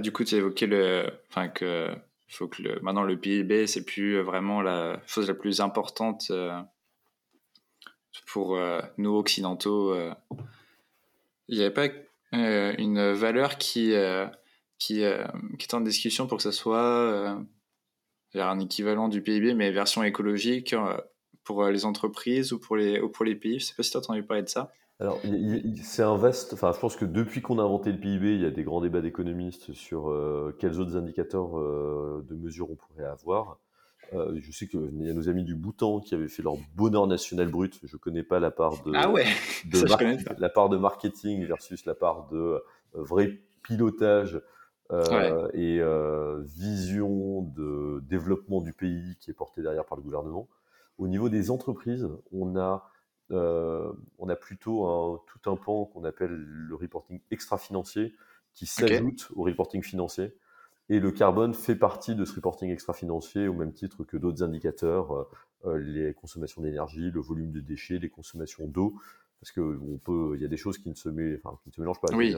[0.00, 1.88] du coup tu as évoqué le, enfin que
[2.28, 6.32] faut que maintenant le PIB c'est plus vraiment la chose la plus importante
[8.26, 8.58] pour
[8.98, 9.94] nous occidentaux.
[11.48, 11.88] Il n'y avait pas
[12.32, 13.94] une valeur qui,
[14.78, 17.36] qui, est en discussion pour que ça soit
[18.42, 20.96] un équivalent du PIB, mais version écologique euh,
[21.44, 23.58] pour euh, les entreprises ou pour les, ou pour les pays.
[23.58, 24.72] Je ne sais pas si tu as entendu parler de ça.
[25.00, 25.20] Alors,
[25.82, 26.52] c'est un vaste.
[26.52, 28.80] Enfin, je pense que depuis qu'on a inventé le PIB, il y a des grands
[28.80, 33.58] débats d'économistes sur euh, quels autres indicateurs de mesure on pourrait avoir.
[34.12, 37.48] je sais qu'il y a nos amis du Bhoutan qui avaient fait leur bonheur national
[37.48, 37.80] brut.
[37.82, 39.26] Je ne connais pas la part de, ah ouais,
[40.38, 44.40] la part de marketing versus la part de vrai pilotage
[44.92, 50.46] euh, et euh, vision de développement du pays qui est portée derrière par le gouvernement.
[50.98, 52.86] Au niveau des entreprises, on a,
[53.30, 58.14] euh, on a plutôt un, tout un pan qu'on appelle le reporting extra-financier
[58.52, 60.34] qui s'ajoute au reporting financier.
[60.90, 65.26] Et le carbone fait partie de ce reporting extra-financier au même titre que d'autres indicateurs,
[65.64, 68.94] les consommations d'énergie, le volume de déchets, les consommations d'eau,
[69.40, 71.72] parce que on peut, il y a des choses qui ne se, enfin, qui ne
[71.74, 72.14] se mélangent pas.
[72.14, 72.36] Oui.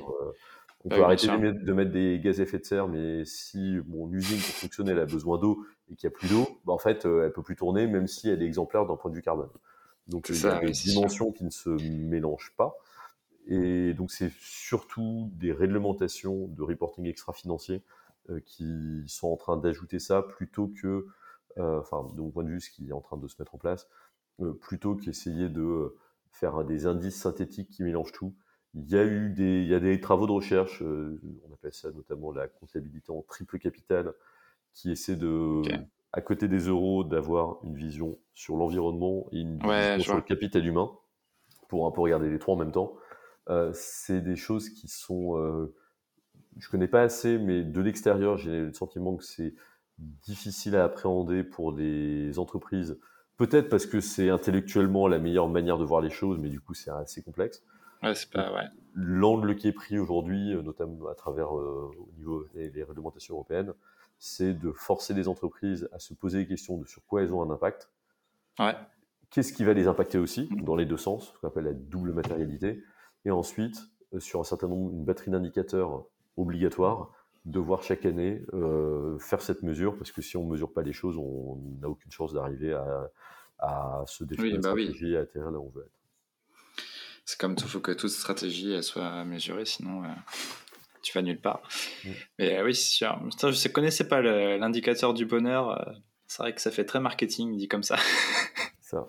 [0.84, 4.38] On peut arrêter de mettre, des gaz à effet de serre, mais si mon usine
[4.38, 7.06] pour fonctionner elle a besoin d'eau et qu'il n'y a plus d'eau, bah en fait
[7.06, 9.48] euh, elle peut plus tourner même si elle est exemplaire d'un point de vue carbone.
[10.08, 12.76] Donc il y a des dimensions qui ne se mélangent pas.
[13.48, 17.82] Et donc c'est surtout des réglementations de reporting extra-financier
[18.30, 21.06] euh, qui sont en train d'ajouter ça plutôt que,
[21.58, 23.54] euh, enfin de mon point de vue, ce qui est en train de se mettre
[23.54, 23.88] en place,
[24.60, 25.96] plutôt qu'essayer de
[26.36, 28.34] faire des indices synthétiques qui mélangent tout.
[28.74, 31.72] Il y a eu des, il y a des travaux de recherche, euh, on appelle
[31.72, 34.12] ça notamment la comptabilité en triple capital,
[34.74, 35.62] qui essaie de,
[36.12, 40.64] à côté des euros, d'avoir une vision sur l'environnement et une vision sur le capital
[40.64, 40.90] humain,
[41.68, 42.94] pour un peu regarder les trois en même temps.
[43.48, 45.74] Euh, c'est des choses qui sont, euh,
[46.58, 49.54] je connais pas assez, mais de l'extérieur, j'ai le sentiment que c'est
[49.98, 52.98] difficile à appréhender pour les entreprises.
[53.36, 56.74] Peut-être parce que c'est intellectuellement la meilleure manière de voir les choses, mais du coup
[56.74, 57.62] c'est assez complexe.
[58.94, 63.72] L'angle qui est pris aujourd'hui, euh, notamment à travers euh, au niveau des, réglementations européennes,
[64.18, 67.42] c'est de forcer les entreprises à se poser des questions de sur quoi elles ont
[67.42, 67.90] un impact.
[69.30, 72.12] Qu'est-ce qui va les impacter aussi, dans les deux sens, ce qu'on appelle la double
[72.12, 72.82] matérialité.
[73.24, 73.76] Et ensuite,
[74.14, 76.06] euh, sur un certain nombre, une batterie d'indicateurs
[76.36, 77.12] obligatoires,
[77.44, 78.42] devoir chaque année
[79.20, 82.10] faire cette mesure, parce que si on ne mesure pas les choses, on n'a aucune
[82.10, 83.10] chance d'arriver à,
[83.58, 85.96] à, se définir bah stratégie et à atterrir là où on veut être
[87.26, 90.08] c'est comme tout, faut que toute stratégie soit mesurée, sinon euh,
[91.06, 91.62] tu vas nulle part.
[92.04, 92.10] Mm.
[92.38, 93.18] Mais euh, oui, c'est sûr.
[93.40, 95.70] je ne connaissais pas l'indicateur du bonheur.
[95.70, 95.92] Euh,
[96.26, 97.96] c'est vrai que ça fait très marketing dit comme ça.
[98.80, 99.06] ça.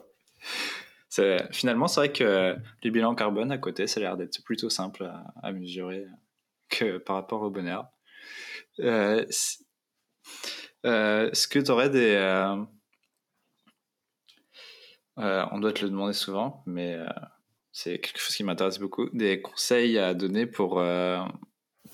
[1.51, 5.11] Finalement, c'est vrai que le bilan carbone à côté, ça a l'air d'être plutôt simple
[5.41, 6.05] à, mesurer
[6.69, 7.87] que par rapport au bonheur.
[8.77, 9.57] Est-ce
[10.83, 12.15] que tu aurais des.
[15.17, 16.99] on doit te le demander souvent, mais
[17.77, 19.07] c'est quelque chose qui m'intéresse beaucoup.
[19.13, 21.19] Des conseils à donner pour, euh,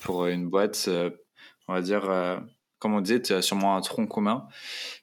[0.00, 1.10] pour une boîte, euh,
[1.68, 2.38] on va dire, euh,
[2.78, 4.48] comme on disait, tu as sûrement un tronc commun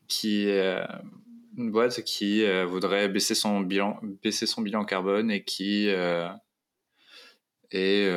[0.08, 0.50] qui
[1.58, 5.88] une boîte qui voudrait baisser son bilan, baisser son bilan carbone et qui
[7.72, 8.10] et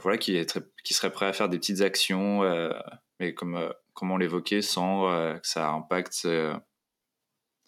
[0.00, 0.46] voilà qui
[0.84, 2.42] serait prêt à faire des petites actions,
[3.18, 5.08] mais comme comme on l'évoquait, sans
[5.40, 6.28] que ça impacte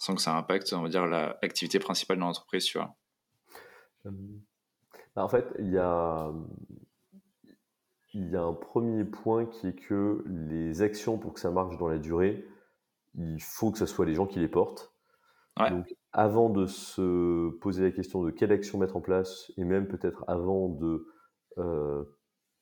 [0.00, 2.96] sans que ça impacte, on va dire l'activité principale de l'entreprise, tu vois.
[5.14, 6.32] Bah, en fait, il y a,
[8.12, 11.78] il y a un premier point qui est que les actions, pour que ça marche
[11.78, 12.44] dans la durée,
[13.14, 14.92] il faut que ce soit les gens qui les portent.
[15.58, 19.88] Donc, avant de se poser la question de quelle action mettre en place, et même
[19.88, 21.06] peut-être avant de
[21.58, 22.02] euh,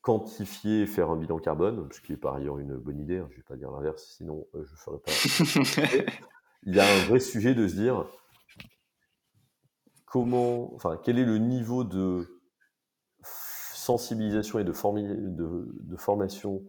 [0.00, 3.26] quantifier et faire un bilan carbone, ce qui est par ailleurs une bonne idée, hein,
[3.30, 6.12] je ne vais pas dire l'inverse, sinon euh, je ne ferai pas.
[6.64, 8.04] Il y a un vrai sujet de se dire
[10.06, 12.37] comment, enfin, quel est le niveau de
[13.88, 16.62] sensibilisation et de, de formation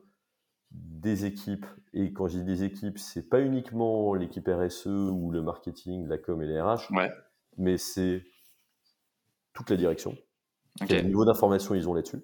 [0.71, 5.41] des équipes, et quand je dis des équipes, c'est pas uniquement l'équipe RSE ou le
[5.41, 6.89] marketing, la com et les RH,
[7.57, 8.23] mais c'est
[9.53, 10.15] toute la direction.
[10.87, 12.21] Quel niveau d'information ils ont là-dessus.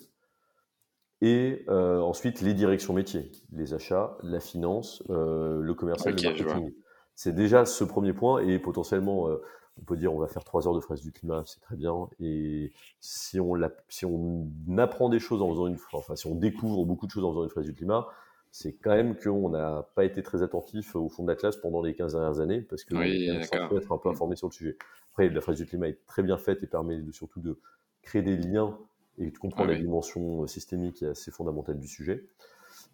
[1.20, 6.74] Et euh, ensuite, les directions métiers, les achats, la finance, euh, le commercial, le marketing.
[7.16, 9.42] C'est déjà ce premier point, et potentiellement, euh,
[9.82, 12.08] on peut dire on va faire trois heures de fraise du climat, c'est très bien.
[12.20, 13.56] Et si on,
[13.90, 17.26] si on apprend des choses en faisant une, enfin, si on découvre beaucoup de choses
[17.26, 18.08] en faisant une fraise du climat,
[18.52, 21.82] c'est quand même qu'on n'a pas été très attentif au fond de la classe pendant
[21.82, 24.54] les 15 dernières années, parce que oui, on peut être un peu informé sur le
[24.54, 24.78] sujet.
[25.12, 27.60] Après, la phrase du climat est très bien faite et permet surtout de
[28.02, 28.78] créer des liens
[29.18, 32.30] et de comprendre la dimension euh, systémique et assez fondamentale du sujet.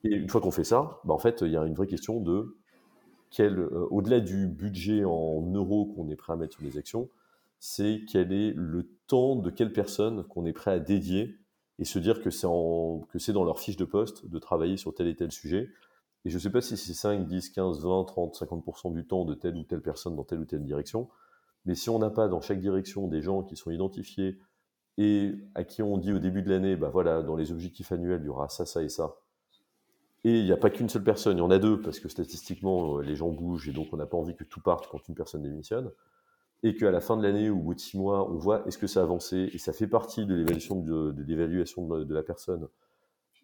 [0.03, 2.19] Et une fois qu'on fait ça, bah en fait, il y a une vraie question
[2.19, 2.57] de
[3.39, 7.09] euh, au-delà du budget en euros qu'on est prêt à mettre sur les actions,
[7.59, 11.37] c'est quel est le temps de quelle personne qu'on est prêt à dédier
[11.79, 14.93] et se dire que c'est, que c'est dans leur fiche de poste de travailler sur
[14.93, 15.69] tel et tel sujet.
[16.25, 19.25] Et je ne sais pas si c'est 5, 10, 15, 20, 30, 50% du temps
[19.25, 21.09] de telle ou telle personne dans telle ou telle direction.
[21.65, 24.39] Mais si on n'a pas dans chaque direction des gens qui sont identifiés
[24.97, 28.21] et à qui on dit au début de l'année, bah voilà, dans les objectifs annuels,
[28.21, 29.15] il y aura ça, ça et ça.
[30.23, 32.07] Et il n'y a pas qu'une seule personne, il y en a deux, parce que
[32.07, 35.15] statistiquement, les gens bougent et donc on n'a pas envie que tout parte quand une
[35.15, 35.91] personne démissionne
[36.63, 38.77] et qu'à la fin de l'année ou au bout de six mois, on voit est-ce
[38.77, 39.49] que ça a avancé?
[39.53, 42.67] Et ça fait partie de l'évaluation de, de, l'évaluation de, la personne.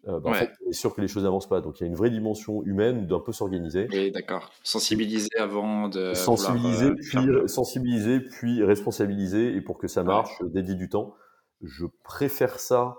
[0.06, 1.60] Euh, bah, en fait, on est sûr que les choses n'avancent pas.
[1.60, 3.88] Donc il y a une vraie dimension humaine d'un peu s'organiser.
[3.90, 4.52] Oui, d'accord.
[4.62, 6.14] Sensibiliser avant de.
[6.14, 9.56] Sensibiliser, euh, puis, sensibiliser, puis responsabiliser.
[9.56, 11.14] Et pour que ça marche, dédier du temps.
[11.60, 12.98] Je préfère ça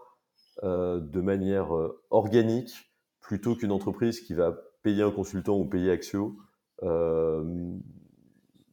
[0.64, 2.89] euh, de manière euh, organique
[3.22, 6.38] plutôt qu'une entreprise qui va payer un consultant ou payer Axio.
[6.84, 7.44] Euh,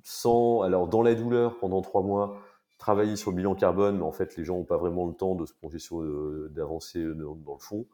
[0.07, 2.41] sans, alors dans la douleur pendant trois mois,
[2.79, 5.35] travailler sur le bilan carbone, mais en fait les gens n'ont pas vraiment le temps
[5.35, 7.87] de se plonger sur, euh, d'avancer dans, le fond.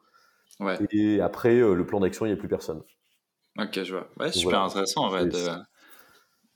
[0.91, 2.83] Et après euh, le plan d'action, il n'y a plus personne.
[3.59, 4.09] Ok, je vois.
[4.21, 5.49] Ouais, super intéressant en vrai de,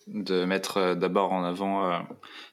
[0.08, 2.04] de mettre euh, d'abord en avant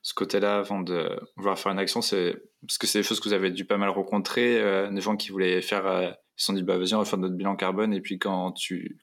[0.01, 2.01] ce côté-là avant de vouloir faire une action.
[2.01, 5.17] C'est parce que c'est des choses que vous avez dû pas mal rencontrer, des gens
[5.17, 8.01] qui voulaient faire, se sont dit bah vas-y on va faire notre bilan carbone et
[8.01, 8.97] puis quand tu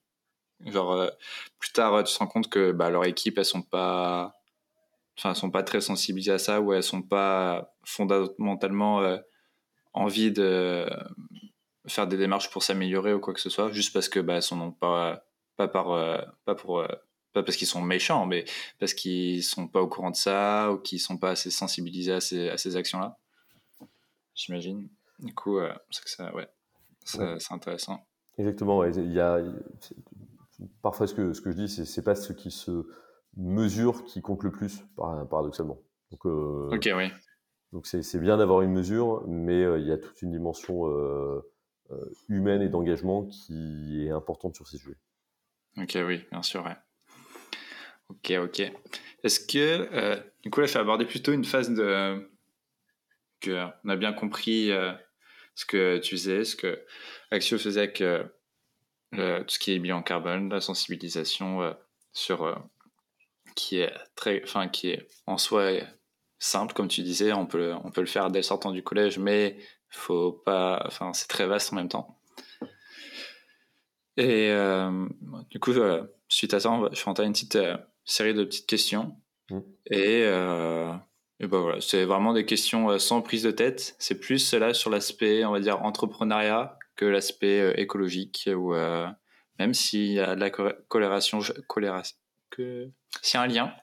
[0.67, 1.09] Genre, euh,
[1.59, 4.41] plus tard, tu te rends compte que bah, leur équipe, elles sont pas,
[5.17, 9.19] enfin, elles sont pas très sensibilisées à ça ou elles sont pas fondamentalement euh,
[9.95, 10.89] envie de
[11.87, 14.43] faire des démarches pour s'améliorer ou quoi que ce soit, juste parce que bah, elles
[14.43, 15.25] sont pas,
[15.57, 16.85] pas par, euh, pas pour,
[17.33, 18.45] pas parce qu'ils sont méchants, mais
[18.79, 22.21] parce qu'ils sont pas au courant de ça ou qu'ils sont pas assez sensibilisés à
[22.21, 23.17] ces, à ces actions-là.
[24.35, 24.89] J'imagine.
[25.19, 25.59] Du coup,
[25.91, 26.49] c'est que ça, ouais,
[27.05, 28.07] c'est intéressant.
[28.39, 28.85] Exactement.
[28.85, 29.41] Il y a,
[30.83, 32.87] parfois ce que, ce que je dis, c'est, pas ce qui se
[33.37, 35.81] mesure qui compte le plus, paradoxalement.
[36.11, 37.11] Donc, euh, ok, oui.
[37.73, 41.41] Donc c'est, bien d'avoir une mesure, mais euh, il y a toute une dimension euh,
[42.29, 44.99] humaine et d'engagement qui est importante sur ces sujets.
[45.77, 46.65] Ok, oui, bien sûr.
[46.65, 46.77] Ouais.
[48.09, 48.73] Ok, ok.
[49.23, 52.29] Est-ce que, du coup, là, fait aborder plutôt une phase de.
[53.41, 54.73] que on a bien compris
[55.55, 56.85] ce que tu faisais, ce que
[57.31, 58.25] Axio faisait que
[59.13, 61.73] tout ce qui est bilan carbone, la sensibilisation euh,
[62.13, 62.55] sur euh,
[63.55, 65.73] qui est très, enfin qui est en soi
[66.39, 69.19] simple comme tu disais, on peut on peut le faire dès le sortant du collège,
[69.19, 72.17] mais faut pas, enfin c'est très vaste en même temps.
[74.17, 75.07] Et euh,
[75.51, 75.73] du coup,
[76.29, 77.59] suite à ça, je vais faire une petite
[78.05, 79.17] série de petites questions.
[79.49, 79.61] Mmh.
[79.91, 80.27] Et,
[81.43, 83.97] et ben voilà, c'est vraiment des questions sans prise de tête.
[83.99, 89.09] C'est plus là sur l'aspect, on va dire, entrepreneuriat que l'aspect euh, écologique ou euh,
[89.59, 91.41] même s'il y a de la colération,
[92.51, 92.91] que
[93.23, 93.75] s'il y a un lien.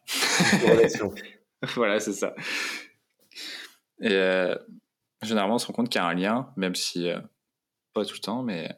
[1.76, 2.36] voilà, c'est ça.
[4.02, 4.56] Et euh,
[5.24, 7.10] généralement, on se rend compte qu'il y a un lien, même si
[7.94, 8.70] pas tout le temps, mais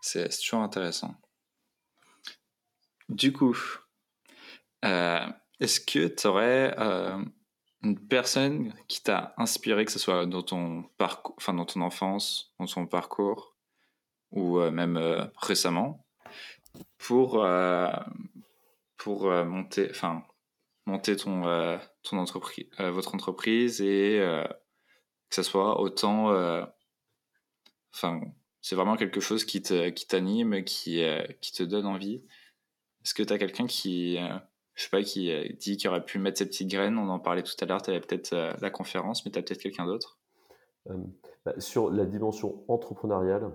[0.00, 1.14] c'est toujours intéressant.
[3.08, 3.56] Du coup,
[4.82, 6.74] est-ce que tu aurais
[7.84, 12.52] une personne qui t'a inspiré, que ce soit dans ton parcours, enfin dans ton enfance,
[12.58, 13.54] dans ton parcours,
[14.32, 16.06] ou euh, même euh, récemment,
[16.98, 17.92] pour euh,
[18.96, 20.24] pour monter, enfin
[20.86, 24.18] monter ton ton entreprise, votre entreprise et
[25.28, 26.30] que ce soit autant,
[27.94, 28.20] enfin
[28.60, 31.02] c'est vraiment quelque chose qui te qui t'anime, qui
[31.40, 32.22] qui te donne envie.
[33.04, 34.18] Est-ce que tu as quelqu'un qui
[34.74, 37.42] je sais pas, qui dit qu'il aurait pu mettre ses petites graines On en parlait
[37.42, 40.18] tout à l'heure, tu avais peut-être la conférence, mais tu as peut-être quelqu'un d'autre
[41.44, 43.52] bah, Sur la dimension entrepreneuriale,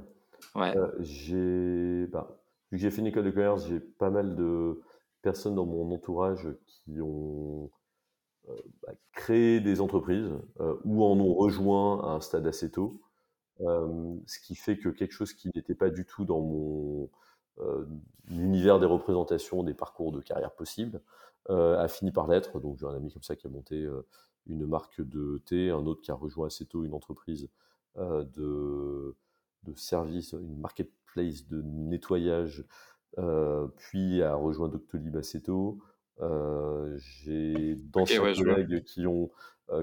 [0.56, 0.74] ouais.
[1.00, 2.40] j'ai, bah,
[2.72, 4.82] vu que j'ai fait une école de commerce, j'ai pas mal de
[5.22, 7.70] personnes dans mon entourage qui ont
[8.82, 10.32] bah, créé des entreprises
[10.86, 13.02] ou en ont rejoint à un stade assez tôt.
[13.60, 17.08] ce qui fait que quelque chose qui n'était pas du tout dans mon euh,
[18.30, 21.02] l'univers des représentations des parcours de carrière possibles
[21.50, 22.60] euh, a fini par l'être.
[22.60, 24.06] Donc j'ai un ami comme ça qui a monté euh,
[24.48, 27.50] une marque de thé, un autre qui a rejoint assez tôt une entreprise
[27.98, 29.16] de,
[29.64, 32.66] de services, une marketplace de nettoyage,
[33.76, 35.80] puis a rejoint Doctolib assez tôt.
[36.98, 39.30] j'ai d'anciens collègues qui ont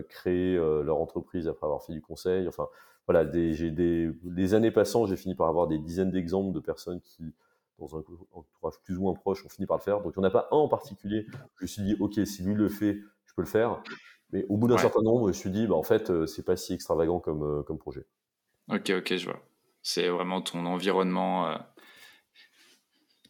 [0.09, 2.49] créé leur entreprise après avoir fait du conseil.
[2.49, 2.69] Enfin,
[3.07, 6.61] voilà, des, j'ai des, les années passant, j'ai fini par avoir des dizaines d'exemples de
[6.61, 7.35] personnes qui
[7.79, 10.01] dans un entourage plus ou moins proche, on finit par le faire.
[10.01, 11.27] Donc il n'y en a pas un en particulier.
[11.59, 13.83] Je me suis dit, ok, si lui le fait, je peux le faire.
[14.33, 16.43] Mais au bout d'un certain nombre, je me suis dit, bah, en fait, euh, c'est
[16.43, 18.07] pas si extravagant comme, euh, comme projet.
[18.69, 19.41] Ok, ok, je vois.
[19.83, 21.57] C'est vraiment ton environnement euh,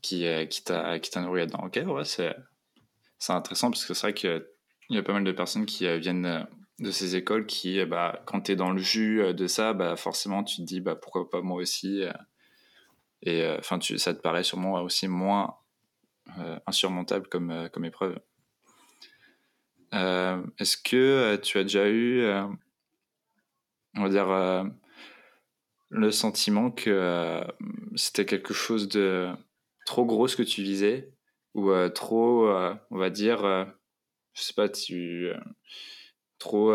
[0.01, 1.64] qui, qui t'a nourri là-dedans.
[1.66, 2.34] Ok, ouais, c'est
[3.28, 4.42] intéressant parce que c'est vrai qu'il
[4.90, 6.47] y a pas mal de personnes qui viennent
[6.78, 10.44] de ces écoles qui, bah, quand tu es dans le jus de ça, bah, forcément,
[10.44, 12.05] tu te dis, bah, pourquoi pas moi aussi
[13.23, 15.57] et euh, enfin, ça te paraît sûrement aussi moins
[16.39, 18.19] euh, insurmontable comme, euh, comme épreuve.
[19.93, 22.27] Est-ce que tu as déjà eu,
[23.95, 24.71] on va dire,
[25.89, 27.41] le sentiment que
[27.95, 29.31] c'était quelque chose de
[29.87, 31.14] trop gros ce que tu visais?
[31.55, 33.41] Ou trop, on va dire,
[34.35, 35.33] je sais pas, tu
[36.39, 36.73] trop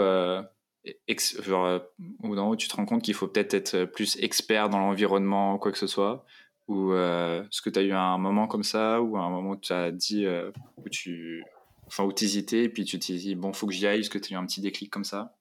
[1.42, 1.80] genre, euh,
[2.24, 5.78] au tu te rends compte qu'il faut peut-être être plus expert dans l'environnement, quoi que
[5.78, 6.26] ce soit
[6.68, 9.58] Ou euh, est-ce que tu as eu un moment comme ça, ou un moment où
[9.58, 11.44] tu as dit, euh, où tu
[11.88, 14.18] enfin, où hésitais, et puis tu t'es dit, bon, faut que j'y aille Est-ce que
[14.18, 15.36] tu as eu un petit déclic comme ça?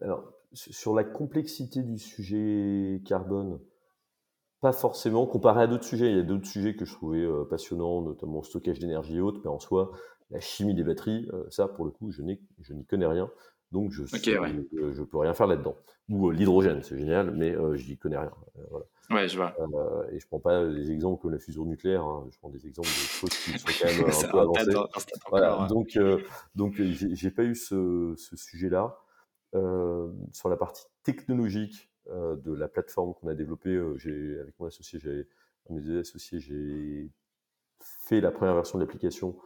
[0.00, 3.60] Alors, sur la complexité du sujet carbone,
[4.60, 5.26] pas forcément.
[5.26, 8.78] Comparé à d'autres sujets, il y a d'autres sujets que je trouvais passionnants, notamment stockage
[8.78, 9.92] d'énergie haute, mais en soi,
[10.30, 12.38] la chimie des batteries, euh, ça, pour le coup, je n'y
[12.86, 13.30] connais rien.
[13.72, 15.76] Donc, je ne je peux rien faire là-dedans.
[16.08, 18.32] Ou euh, l'hydrogène, c'est génial, mais je euh, j'y connais rien.
[18.70, 18.86] voilà.
[19.10, 19.54] Ouais, je vois.
[20.10, 22.26] et je prends pas des exemples comme la fusion nucléaire, hein.
[22.32, 25.12] je prends des exemples de choses qui sont quand même un peu avancées.
[25.30, 25.66] Voilà.
[25.68, 25.98] Donc,
[26.56, 28.98] donc j'ai pas eu ce, ce sujet-là.
[30.32, 34.98] sur la partie technologique de la plateforme qu'on a développée, j'ai avec mon associé,
[35.70, 37.10] mes associés, j'ai
[37.80, 39.36] fait la première version de l'application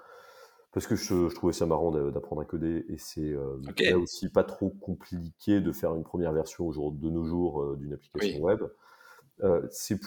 [0.73, 3.57] parce que je, je, trouvais ça marrant d'apprendre à coder et c'est euh,
[3.97, 7.93] aussi pas trop compliqué de faire une première version jour, de nos jours euh, d'une
[7.93, 8.63] application web.
[9.43, 9.99] Euh, c'est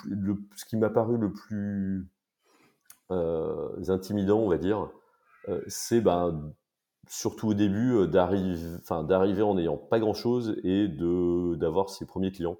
[0.56, 2.08] ce qui m'a paru le plus
[3.10, 4.90] intimidant, on va dire,
[5.68, 6.52] c'est ben,
[7.08, 12.58] surtout au début d'arriver, en n'ayant pas grand chose et d'avoir ses premiers clients.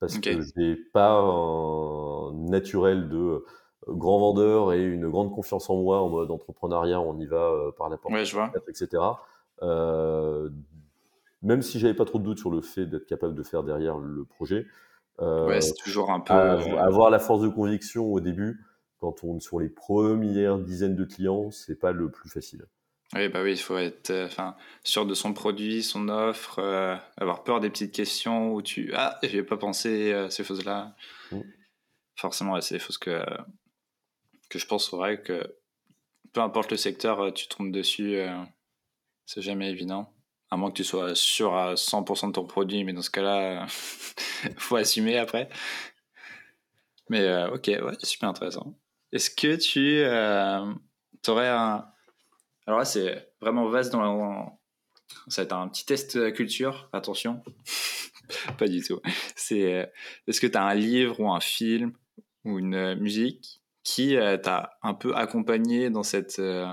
[0.00, 3.42] Parce que j'ai pas un naturel de
[3.88, 7.70] grand vendeur et une grande confiance en moi en mode entrepreneuriat, on y va euh,
[7.72, 8.14] par la porte,
[8.68, 9.02] etc.
[9.62, 10.48] Euh,
[11.42, 13.98] même si j'avais pas trop de doutes sur le fait d'être capable de faire derrière
[13.98, 14.66] le projet,
[15.20, 18.64] euh, c'est toujours un peu avoir la force de conviction au début
[18.98, 22.64] quand on est sur les premières dizaines de clients, c'est pas le plus facile.
[23.14, 24.12] Oui, bah oui, il faut être
[24.82, 26.58] sûr de son produit, son offre,
[27.18, 30.96] avoir peur des petites questions où tu ah, j'ai pas pensé à ces choses-là.
[31.30, 31.40] Mm.
[32.16, 33.20] Forcément, c'est des choses que
[34.48, 35.56] que je pense vrai que
[36.34, 38.36] peu importe le secteur, euh, tu trompes dessus, euh,
[39.24, 40.12] c'est jamais évident.
[40.50, 43.66] À moins que tu sois sûr à 100% de ton produit, mais dans ce cas-là,
[44.58, 45.48] faut assumer après.
[47.08, 48.74] Mais euh, ok, ouais, super intéressant.
[49.12, 50.02] Est-ce que tu
[51.30, 51.88] aurais un.
[52.66, 54.58] Alors là, c'est vraiment vaste dans.
[55.28, 57.42] Ça va être un petit test culture, attention.
[58.58, 59.00] Pas du tout.
[59.04, 61.92] Est-ce que tu as un livre ou un film
[62.44, 66.66] ou une musique qui euh, t'a un peu accompagné dans cette euh,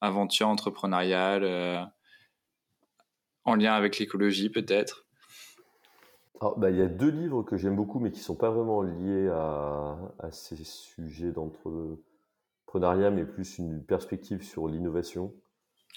[0.00, 1.82] aventure entrepreneuriale euh,
[3.44, 5.06] en lien avec l'écologie peut-être?
[6.56, 9.28] Bah, il y a deux livres que j'aime beaucoup, mais qui sont pas vraiment liés
[9.28, 9.96] à,
[10.32, 15.32] ces sujets d'entrepreneuriat, mais plus une perspective sur l'innovation.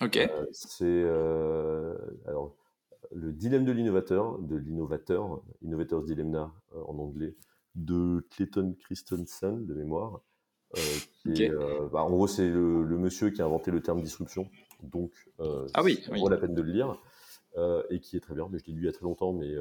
[0.01, 0.19] Ok.
[0.51, 1.03] c'est
[2.27, 2.55] alors
[3.11, 7.35] le dilemme de l'innovateur, de l'innovateur, Innovator's Dilemma en anglais,
[7.73, 10.21] de Clayton Christensen de mémoire.
[10.77, 10.81] Euh,
[11.27, 14.49] euh, bah, en gros, c'est le, monsieur qui a inventé le terme disruption.
[14.83, 16.97] Donc, euh, ah oui, vaut la peine de le lire.
[17.89, 18.47] et qui est très bien.
[18.51, 19.55] Mais je l'ai lu il y a très longtemps, mais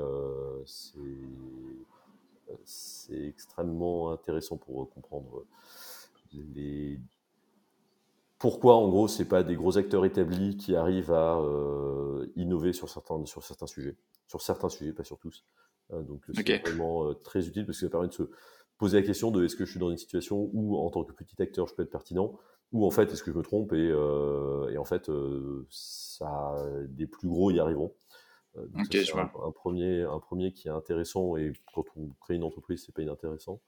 [2.65, 5.47] c'est extrêmement intéressant pour comprendre
[6.33, 6.99] les
[8.41, 11.41] pourquoi, en gros, c'est pas des gros acteurs établis qui arrivent à
[12.37, 13.97] innover sur certains, sur certains sujets,
[14.27, 15.47] sur certains sujets, pas sur tous.
[15.91, 18.29] donc c'est vraiment très utile parce que ça permet de se
[18.79, 21.12] poser la question de est-ce que je suis dans une situation où, en tant que
[21.12, 22.39] petit acteur, je peux être pertinent,
[22.72, 23.89] ou en fait, est-ce que je me trompe et,
[24.72, 25.11] et en fait,
[25.70, 26.57] ça,
[26.89, 27.95] des plus gros y arriveront.
[28.57, 32.95] donc Un, premier, un premier qui est intéressant et quand on crée une entreprise, c'est
[32.95, 33.61] pas inintéressant.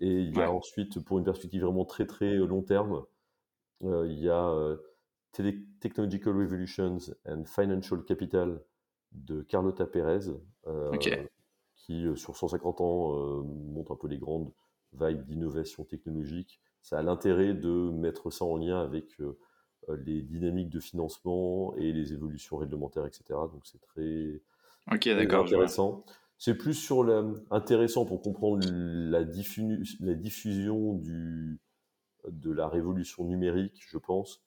[0.00, 3.04] Et il y a ensuite, pour une perspective vraiment très très long terme,
[3.84, 4.76] euh, il y a euh,
[5.80, 8.60] Technological Revolutions and Financial Capital
[9.12, 10.28] de Carlota Perez,
[10.66, 10.90] euh,
[11.82, 14.50] qui sur 150 ans montre un peu les grandes
[14.92, 16.60] vagues d'innovation technologique.
[16.82, 19.16] Ça a l'intérêt de mettre ça en lien avec
[19.88, 23.24] les dynamiques de financement et les évolutions réglementaires, etc.
[23.30, 24.40] Donc c'est très,
[25.34, 26.04] intéressant.
[26.38, 31.60] C'est plus sur la, intéressant pour comprendre la, la diffusion du,
[32.28, 34.42] de la révolution numérique, je pense,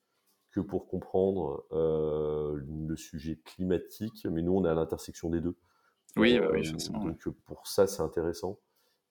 [0.52, 4.26] que pour comprendre euh, le sujet climatique.
[4.30, 5.56] Mais nous, on est à l'intersection des deux.
[6.18, 8.60] Oui, bah oui, euh, Donc pour ça, c'est intéressant.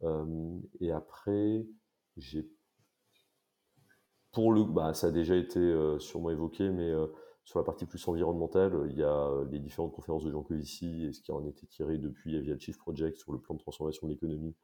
[0.02, 1.66] Euh, et après,
[2.16, 2.48] j'ai
[4.32, 5.60] pour le, bah, ça a déjà été
[6.00, 6.92] sûrement évoqué, mais
[7.44, 11.12] sur la partie plus environnementale, il y a les différentes conférences de Jean Covici et
[11.12, 14.12] ce qui en été tiré depuis Avial Chief Project sur le plan de transformation de
[14.12, 14.56] l'économie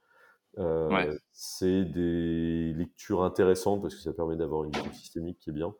[0.58, 5.52] euh, c'est des lectures intéressantes parce que ça permet d'avoir une vision systémique qui est
[5.52, 5.74] bien.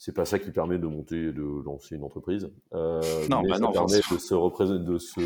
[0.00, 2.50] C'est pas ça qui permet de monter, de lancer une entreprise.
[2.72, 5.20] Euh, non, mais bah ça permet de se, représenter, de se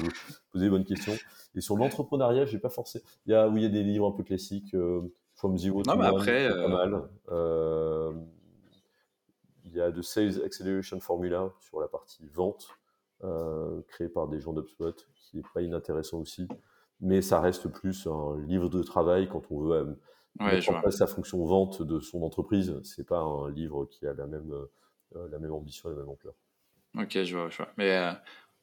[0.51, 1.13] poser des bonnes questions.
[1.55, 3.01] Et sur l'entrepreneuriat, j'ai pas forcé.
[3.27, 5.01] Il y a, oui, il y a des livres un peu classiques, euh,
[5.37, 7.03] From Zero to One, après, pas mal.
[9.65, 12.69] il y a The Sales Acceleration Formula sur la partie vente,
[13.87, 16.49] créé par des gens d'UpSpot, qui est pas inintéressant aussi
[17.01, 19.99] mais ça reste plus un livre de travail quand on veut
[20.41, 22.81] euh, en place sa fonction vente de son entreprise.
[22.83, 26.09] C'est pas un livre qui a la même, euh, la même ambition et la même
[26.09, 26.35] ampleur.
[26.97, 27.73] Ok, je vois, je vois.
[27.77, 28.13] Mais euh,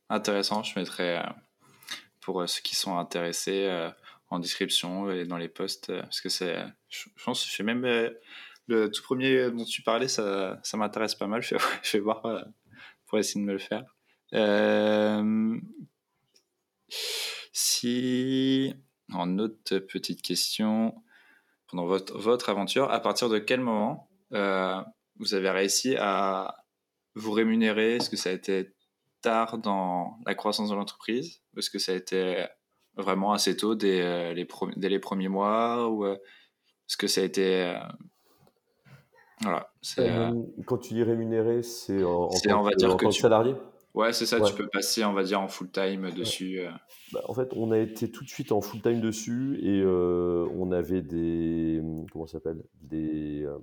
[0.09, 1.21] intéressant, je mettrai
[2.19, 3.89] pour ceux qui sont intéressés
[4.29, 7.85] en description et dans les posts, parce que c'est, je, pense, je fais même
[8.67, 11.41] le tout premier dont tu parlais, ça, ça m'intéresse pas mal.
[11.43, 12.21] Je vais, je vais voir
[13.07, 13.83] pour essayer de me le faire.
[14.33, 15.59] Euh,
[17.51, 18.73] si,
[19.11, 20.95] en autre petite question,
[21.71, 24.81] pendant votre, votre aventure, à partir de quel moment euh,
[25.17, 26.55] vous avez réussi à
[27.15, 27.95] vous rémunérer?
[27.95, 28.73] Est-ce que ça a été
[29.21, 31.41] tard dans la croissance de l'entreprise?
[31.57, 32.45] Est-ce que ça a été
[32.95, 35.87] vraiment assez tôt dès, euh, les, dès les premiers mois?
[35.87, 37.73] Ou euh, est-ce que ça a été...
[39.41, 39.71] voilà.
[40.67, 43.55] Quand tu dis rémunérer, c'est en, en, tant que salarié?
[43.93, 46.61] Ouais, c'est ça, tu peux passer, on va dire, en full time dessus.
[46.61, 46.71] Euh.
[47.11, 50.47] Bah, en fait, on a été tout de suite en full time dessus et euh,
[50.55, 51.81] on avait des.
[52.11, 53.57] Comment ça s'appelle des, euh,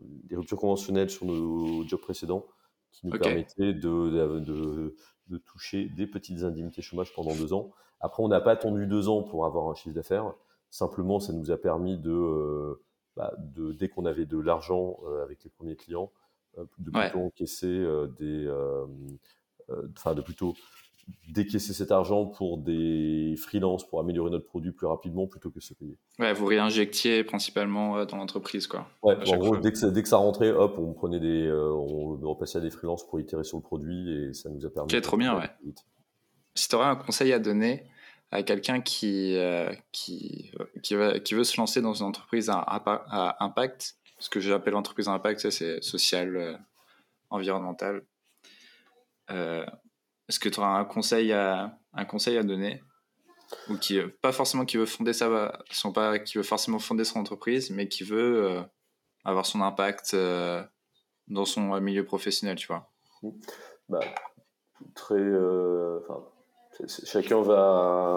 [0.00, 2.44] des ruptures conventionnelles sur nos jobs précédents
[2.92, 4.94] qui nous permettaient de, de,
[5.28, 7.70] de, toucher des petites indemnités chômage pendant deux ans.
[8.00, 10.34] Après, on n'a pas attendu deux ans pour avoir un chiffre d'affaires.
[10.70, 12.78] Simplement, ça nous a permis de,
[13.16, 16.12] bah, de dès qu'on avait de l'argent avec les premiers clients,
[16.58, 18.86] euh, de plutôt encaisser euh, des, euh,
[19.96, 20.54] enfin de plutôt
[21.28, 25.74] décaisser cet argent pour des freelances pour améliorer notre produit plus rapidement plutôt que se
[25.74, 25.98] payer.
[26.18, 28.86] Ouais, vous réinjectiez principalement dans l'entreprise, quoi.
[29.02, 32.16] Ouais, en gros, dès que, ça, dès que ça rentrait, hop, on prenait des, on
[32.22, 34.94] repassait à des freelances pour itérer sur le produit et ça nous a permis.
[34.94, 35.50] Ok, trop bien, ouais.
[36.54, 37.84] Si tu aurais un conseil à donner
[38.30, 39.36] à quelqu'un qui,
[39.92, 40.52] qui,
[40.82, 44.74] qui, veut, qui veut se lancer dans une entreprise à, à impact, ce que j'appelle
[44.74, 46.56] entreprise à impact, c'est social, euh,
[47.30, 48.04] environnemental.
[49.30, 49.66] Euh,
[50.28, 52.82] est-ce que tu auras un conseil à, un conseil à donner?
[53.68, 57.20] Ou qui pas forcément qui veut fonder sa son pas qui veut forcément fonder son
[57.20, 58.62] entreprise mais qui veut euh,
[59.24, 60.16] avoir son impact
[61.28, 62.90] dans son milieu professionnel tu vois?
[63.88, 64.00] Bah,
[64.94, 65.22] très
[67.04, 68.16] chacun va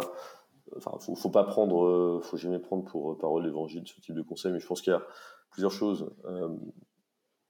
[0.76, 4.54] enfin faut, faut pas prendre faut jamais prendre pour parole l'évangile ce type de conseil
[4.54, 5.04] mais je pense qu'il y a
[5.50, 6.14] plusieurs choses.
[6.26, 6.50] Euh,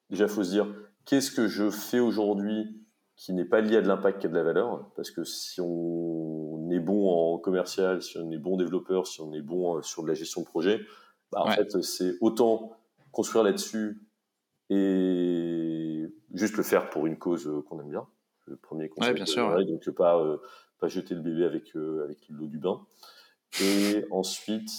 [0.09, 0.67] déjà, il faut se dire,
[1.05, 2.83] qu'est-ce que je fais aujourd'hui
[3.15, 4.91] qui n'est pas lié à de l'impact qui a de la valeur?
[4.95, 9.33] Parce que si on est bon en commercial, si on est bon développeur, si on
[9.33, 10.81] est bon euh, sur de la gestion de projet,
[11.31, 12.71] bah, en fait, c'est autant
[13.11, 14.01] construire là-dessus
[14.69, 18.07] et juste le faire pour une cause euh, qu'on aime bien.
[18.45, 19.13] Le premier conseil.
[19.13, 19.53] bien sûr.
[19.65, 20.23] Donc, pas,
[20.79, 22.79] pas jeter le bébé avec, avec l'eau du bain.
[23.61, 24.69] Et ensuite,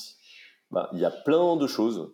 [0.71, 2.13] bah, il y a plein de choses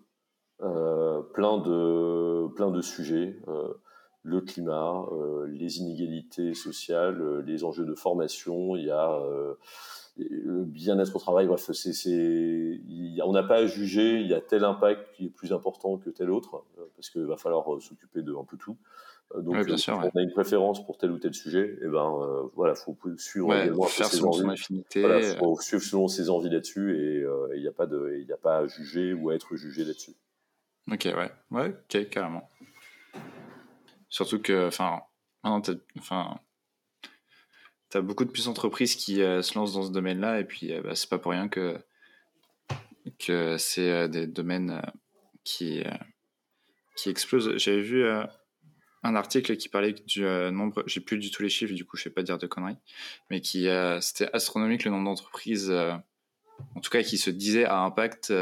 [0.61, 3.75] plein, de, plein de sujets, euh,
[4.23, 9.21] le climat, euh, les inégalités sociales, les enjeux de formation, il y a,
[10.17, 11.47] le bien-être au travail.
[11.47, 12.81] Bref, c'est, c'est,
[13.23, 14.21] on n'a pas à juger.
[14.21, 16.65] Il y a tel impact qui est plus important que tel autre,
[16.97, 18.77] parce qu'il va falloir s'occuper de un peu tout.
[19.37, 22.75] Donc, bien sûr, on a une préférence pour tel ou tel sujet, et ben voilà,
[22.75, 25.01] faut suivre ouais, faire selon son affinité.
[25.01, 27.27] Voilà, faut suivre selon ses envies là-dessus, et
[27.57, 29.85] il n'y a pas de, il n'y a pas à juger ou à être jugé
[29.85, 30.15] là-dessus.
[30.91, 32.51] Ok, ouais, ouais, ok, carrément.
[34.11, 35.03] Surtout que, enfin,
[35.99, 36.39] enfin,
[37.95, 40.83] t'as beaucoup de plus d'entreprises qui euh, se lancent dans ce domaine-là, et puis euh,
[40.83, 41.79] bah, c'est pas pour rien que
[43.19, 44.83] que c'est euh, des domaines
[45.45, 45.83] qui
[46.97, 47.57] qui explosent.
[47.57, 48.05] J'avais vu
[49.03, 52.05] un article qui parlait du nombre, j'ai plus du tout les chiffres, du coup je
[52.05, 52.79] vais pas dire de conneries,
[53.31, 53.69] mais qui
[54.01, 58.33] c'était astronomique le nombre d'entreprises, en tout cas qui se disaient à impact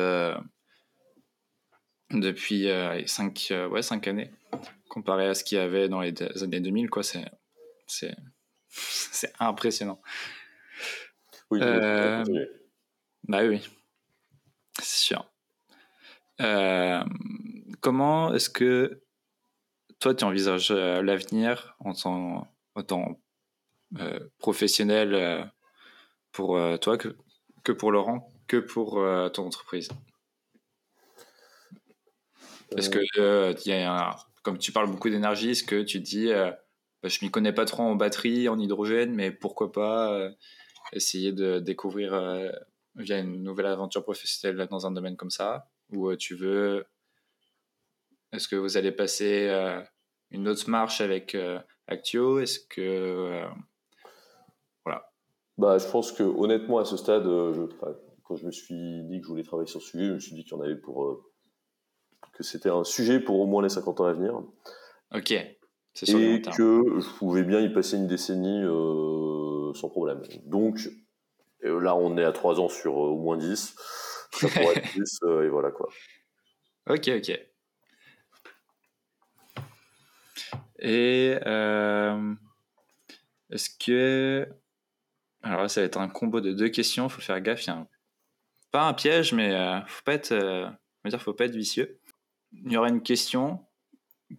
[2.12, 2.68] depuis
[3.06, 4.30] 5 ouais, cinq années
[4.92, 7.24] comparé à ce qu'il y avait dans les années 2000, quoi, c'est,
[7.86, 8.14] c'est,
[8.68, 10.02] c'est impressionnant.
[11.50, 12.22] Oui, euh,
[13.24, 13.66] bah oui,
[14.78, 15.30] c'est sûr.
[16.42, 17.02] Euh,
[17.80, 19.02] comment est-ce que
[19.98, 23.18] toi, tu envisages euh, l'avenir en tant, en tant
[24.38, 25.50] professionnel
[26.32, 27.16] pour toi que,
[27.62, 28.92] que pour Laurent, que pour
[29.32, 29.88] ton entreprise?
[32.76, 36.50] Est-ce qu'il y a un, comme tu parles beaucoup d'énergie, est-ce que tu dis, euh,
[37.02, 40.30] bah, je m'y connais pas trop en batterie, en hydrogène, mais pourquoi pas euh,
[40.92, 42.50] essayer de découvrir euh,
[42.96, 46.84] via une nouvelle aventure professionnelle dans un domaine comme ça Ou tu veux.
[48.32, 49.50] Est-ce que vous allez passer
[50.30, 51.36] une autre marche avec
[51.86, 52.38] Actio?
[52.38, 53.44] Est-ce que.
[54.84, 55.10] voilà.
[55.58, 57.24] Bah, je pense que honnêtement, à ce stade,
[58.24, 60.34] quand je me suis dit que je voulais travailler sur ce sujet, je me suis
[60.34, 61.31] dit qu'il y en avait pour
[62.32, 64.42] que c'était un sujet pour au moins les 50 ans à venir.
[65.14, 65.34] Ok.
[65.94, 70.22] C'est Et que je pouvais bien y passer une décennie euh, sans problème.
[70.44, 70.78] Donc
[71.62, 73.76] là, on est à 3 ans sur euh, au moins 10.
[74.32, 75.90] Ça pourrait être plus, euh, et voilà quoi.
[76.88, 77.38] Ok, ok.
[80.78, 81.36] Et
[83.50, 84.48] est-ce que.
[85.42, 87.08] Alors là, ça va être un combo de deux questions.
[87.08, 87.66] Faut faire gaffe.
[87.66, 87.86] Il y a
[88.70, 89.52] Pas un piège, mais
[89.86, 90.32] faut pas être.
[90.32, 90.72] On
[91.04, 92.00] va dire, faut pas être vicieux
[92.52, 93.64] il y aurait une question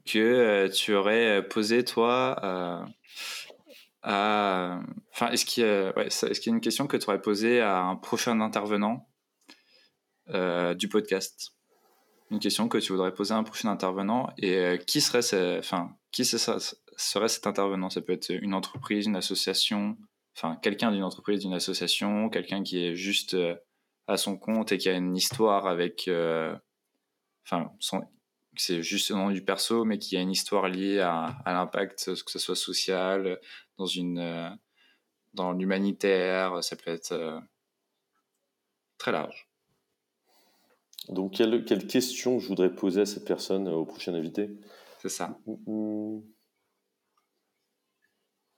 [0.06, 2.86] que euh, tu aurais posée toi euh,
[4.02, 4.80] à
[5.12, 5.46] enfin est-ce
[6.50, 9.10] a une question que tu aurais posée à un prochain intervenant
[10.30, 11.56] euh, du podcast?
[12.32, 15.22] Une question que tu voudrais poser à un prochain intervenant et qui serait
[16.12, 17.90] qui serait cet intervenant?
[17.90, 19.98] Ça peut être une entreprise une association
[20.36, 23.38] enfin quelqu'un d'une entreprise d'une association quelqu'un qui est juste
[24.08, 26.10] à son compte et qui a une histoire avec
[27.46, 27.72] enfin,
[28.56, 32.32] c'est juste le nom du perso, mais qui a une histoire liée à, l'impact, que
[32.32, 33.40] ce soit social,
[33.78, 34.50] dans une, euh,
[35.34, 37.40] dans l'humanitaire, ça peut être euh,
[38.98, 39.50] très large.
[41.10, 44.50] Donc, quelle, quelle, question je voudrais poser à cette personne, euh, au prochain invité?
[45.00, 45.38] C'est ça.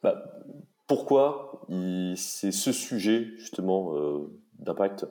[0.03, 0.23] Bah,
[0.87, 1.65] pourquoi
[2.15, 4.27] c'est ce sujet, justement,
[4.59, 5.07] d'impact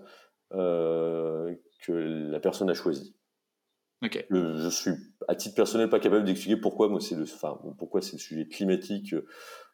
[0.51, 3.17] que la personne a choisi?
[4.31, 4.91] Je suis,
[5.29, 8.47] à titre personnel, pas capable d'expliquer pourquoi moi c'est le, enfin, pourquoi c'est le sujet
[8.47, 9.27] climatique euh,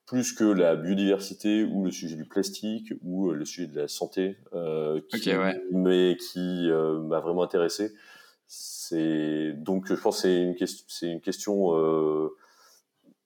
[0.06, 3.88] plus que la biodiversité ou le sujet du plastique ou euh, le sujet de la
[3.88, 5.30] santé, euh, qui,
[5.72, 7.92] mais qui m'a vraiment intéressé.
[8.46, 12.30] C'est donc je pense que c'est une question, c'est une question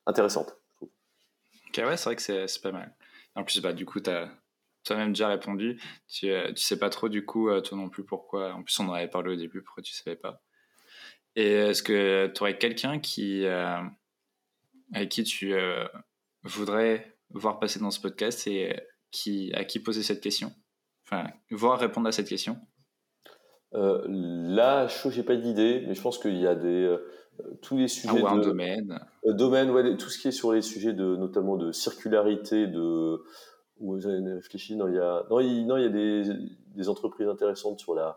[0.07, 0.59] intéressante.
[0.83, 2.95] Ok ouais, c'est vrai que c'est pas mal.
[3.35, 4.29] En plus, bah du coup, t'as
[4.85, 5.81] toi-même déjà répondu.
[6.07, 8.53] Tu, tu sais pas trop du coup toi non plus pourquoi.
[8.53, 9.63] En plus, on en avait parlé au début.
[9.63, 10.44] Pourquoi tu savais pas
[11.37, 13.79] et est-ce que tu aurais quelqu'un qui, euh,
[14.93, 15.85] avec qui tu euh,
[16.43, 18.77] voudrais voir passer dans ce podcast et
[19.11, 20.53] qui, à qui poser cette question?
[21.07, 22.57] Enfin, voir répondre à cette question
[23.75, 26.97] euh, Là, je n'ai pas d'idée, mais je pense qu'il y a des
[27.63, 29.01] tous les sujets ah, un domaine.
[29.25, 33.25] domaine, ouais, tout ce qui est sur les sujets de notamment de circularité, de
[33.81, 36.23] vous avez réfléchi, non, il y a, non, il, non, il y a des,
[36.77, 38.17] des entreprises intéressantes sur la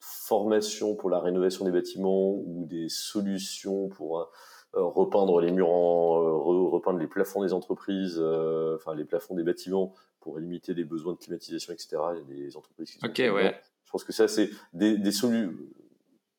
[0.00, 4.26] formation pour la rénovation des bâtiments ou des solutions pour euh,
[4.74, 9.42] repeindre les murs, en, euh, repeindre les plafonds des entreprises, euh, enfin les plafonds des
[9.42, 11.96] bâtiments pour limiter les besoins de climatisation, etc.
[12.14, 13.60] Il y a des entreprises qui sont Ok, ouais.
[13.84, 15.54] Je pense que ça, c'est des, des solutions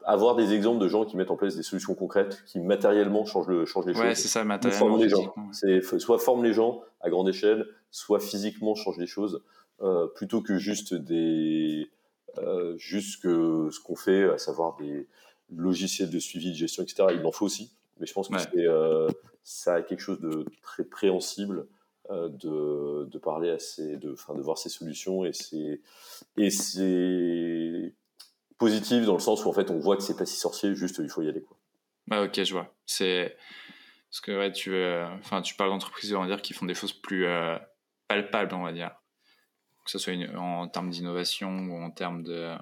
[0.06, 3.48] avoir des exemples de gens qui mettent en place des solutions concrètes qui matériellement changent,
[3.48, 4.18] le, changent les ouais, choses.
[4.18, 4.98] c'est ça, matériellement.
[4.98, 5.34] les gens.
[5.52, 9.44] C'est soit forment les gens à grande échelle, soit physiquement changent les choses,
[9.82, 11.90] euh, plutôt que juste des
[12.38, 15.08] euh, juste que ce qu'on fait, à savoir des
[15.50, 17.08] logiciels de suivi, de gestion, etc.
[17.12, 19.10] Il en faut aussi, mais je pense que c'est, euh,
[19.44, 21.68] ça a quelque chose de très préhensible
[22.12, 25.80] de, de, parler à ses, de, fin, de voir ses solutions et c'est
[26.38, 27.94] et c'est
[28.58, 30.98] positif dans le sens où en fait on voit que c'est pas si sorcier, juste
[31.04, 31.56] il faut y aller quoi.
[32.10, 32.74] Ah, ok, je vois.
[32.88, 33.38] C'est
[34.10, 34.74] parce que ouais, tu,
[35.20, 37.28] enfin, tu parles d'entreprises, on va dire, qui font des choses plus
[38.08, 38.92] palpables, on va dire,
[39.92, 42.56] que ce soit en termes d'innovation ou en termes de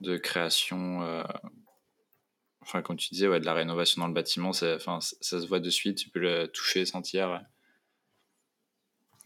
[0.00, 1.22] de création.
[2.62, 5.60] Enfin, comme tu disais, ouais, de la rénovation dans le bâtiment, ça, ça se voit
[5.60, 7.40] de suite, tu peux le toucher, sentir.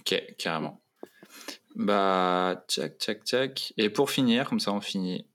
[0.00, 0.80] Ok, carrément.
[1.74, 3.72] Bah, tchac, tchac, tchac.
[3.78, 5.26] Et pour finir, comme ça on finit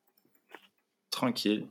[1.09, 1.68] tranquille.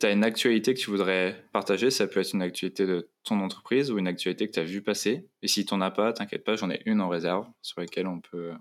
[0.00, 3.40] Tu as une actualité que tu voudrais partager, ça peut être une actualité de ton
[3.40, 5.26] entreprise ou une actualité que tu as vu passer.
[5.42, 8.06] Et si tu n'en as pas, t'inquiète pas, j'en ai une en réserve sur laquelle
[8.06, 8.52] on peut.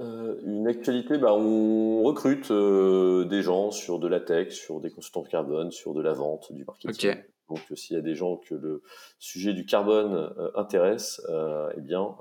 [0.00, 4.90] Euh, une actualité, bah, on recrute euh, des gens sur de la tech, sur des
[4.90, 7.16] consultants de carbone, sur de la vente, du marketing.
[7.48, 8.82] Donc, s'il y a des gens que le
[9.18, 11.20] sujet du carbone euh, intéresse,
[11.76, 12.16] eh bien,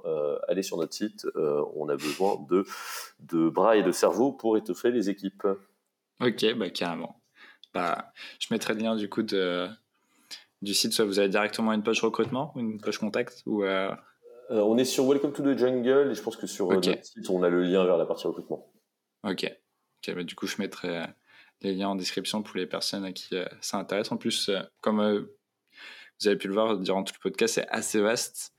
[0.47, 1.25] allez sur notre site.
[1.75, 2.65] on a besoin de,
[3.19, 5.47] de bras et de cerveau pour étoffer les équipes.
[6.19, 7.21] Ok, bah, carrément.
[7.73, 9.67] Bah, je mettrai le lien du coup de,
[10.63, 13.63] du site, soit vous avez directement une page recrutement ou une page contact ou
[14.51, 16.75] euh, euh, On est sur Welcome to the Jungle et je pense que sur euh,
[16.75, 18.71] notre site, on a le lien vers la partie recrutement.
[19.23, 19.51] Ok.
[20.07, 21.05] bah, du coup, je mettrai
[21.61, 24.11] les liens en description pour les personnes à qui ça intéresse.
[24.11, 24.49] En plus,
[24.81, 25.27] comme
[26.19, 28.53] vous avez pu le voir durant tout le podcast, c'est assez vaste.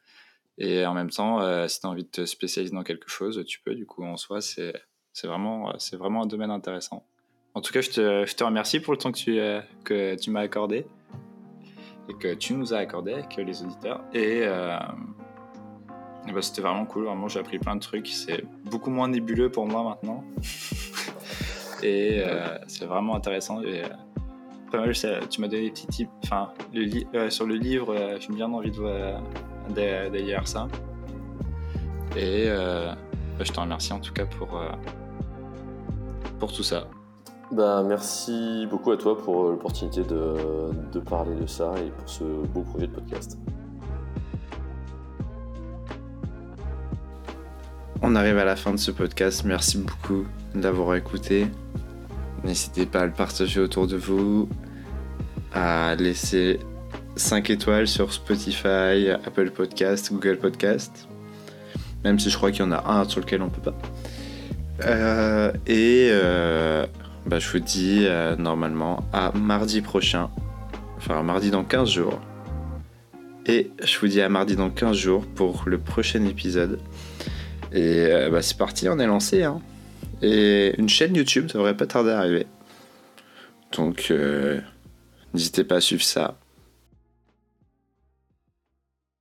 [0.58, 3.60] Et en même temps, si tu as envie de te spécialiser dans quelque chose, tu
[3.62, 3.74] peux.
[3.74, 4.74] Du coup, en soi, c'est
[5.24, 7.06] vraiment, vraiment un domaine intéressant.
[7.54, 10.14] En tout cas, je te, je te, remercie pour le temps que tu, euh, que
[10.14, 10.86] tu m'as accordé
[12.08, 14.04] et que tu nous as accordé avec les auditeurs.
[14.14, 14.78] Et, euh,
[16.26, 17.04] bah, c'était vraiment cool.
[17.04, 18.08] Vraiment, j'ai appris plein de trucs.
[18.08, 20.24] C'est beaucoup moins nébuleux pour moi maintenant.
[21.82, 23.62] et euh, c'est vraiment intéressant.
[23.62, 23.82] Et,
[24.72, 24.92] mal,
[25.28, 26.10] tu m'as donné des petits tips.
[26.24, 28.72] Enfin, le sur le livre, j'ai bien envie
[29.70, 30.68] d'aller lire ça.
[32.16, 32.96] Et bah,
[33.44, 34.60] je te remercie en tout cas pour,
[36.38, 36.86] pour tout ça.
[37.52, 40.36] Bah, merci beaucoup à toi pour euh, l'opportunité de,
[40.92, 43.38] de, parler de ça et pour ce beau projet de podcast.
[48.02, 49.44] On arrive à la fin de ce podcast.
[49.44, 51.46] Merci beaucoup d'avoir écouté.
[52.44, 54.48] N'hésitez pas à le partager autour de vous,
[55.52, 56.58] à laisser
[57.16, 61.08] 5 étoiles sur Spotify, Apple Podcast, Google Podcast.
[62.02, 63.76] Même si je crois qu'il y en a un sur lequel on peut pas.
[64.86, 66.86] Euh, et euh,
[67.26, 70.30] bah, je vous dis euh, normalement à mardi prochain,
[70.96, 72.18] enfin mardi dans 15 jours.
[73.44, 76.78] Et je vous dis à mardi dans 15 jours pour le prochain épisode.
[77.72, 79.42] Et euh, bah, c'est parti, on est lancé.
[79.44, 79.60] Hein.
[80.22, 82.46] Et une chaîne YouTube devrait pas tarder à arriver.
[83.72, 84.60] Donc euh,
[85.34, 86.36] n'hésitez pas à suivre ça.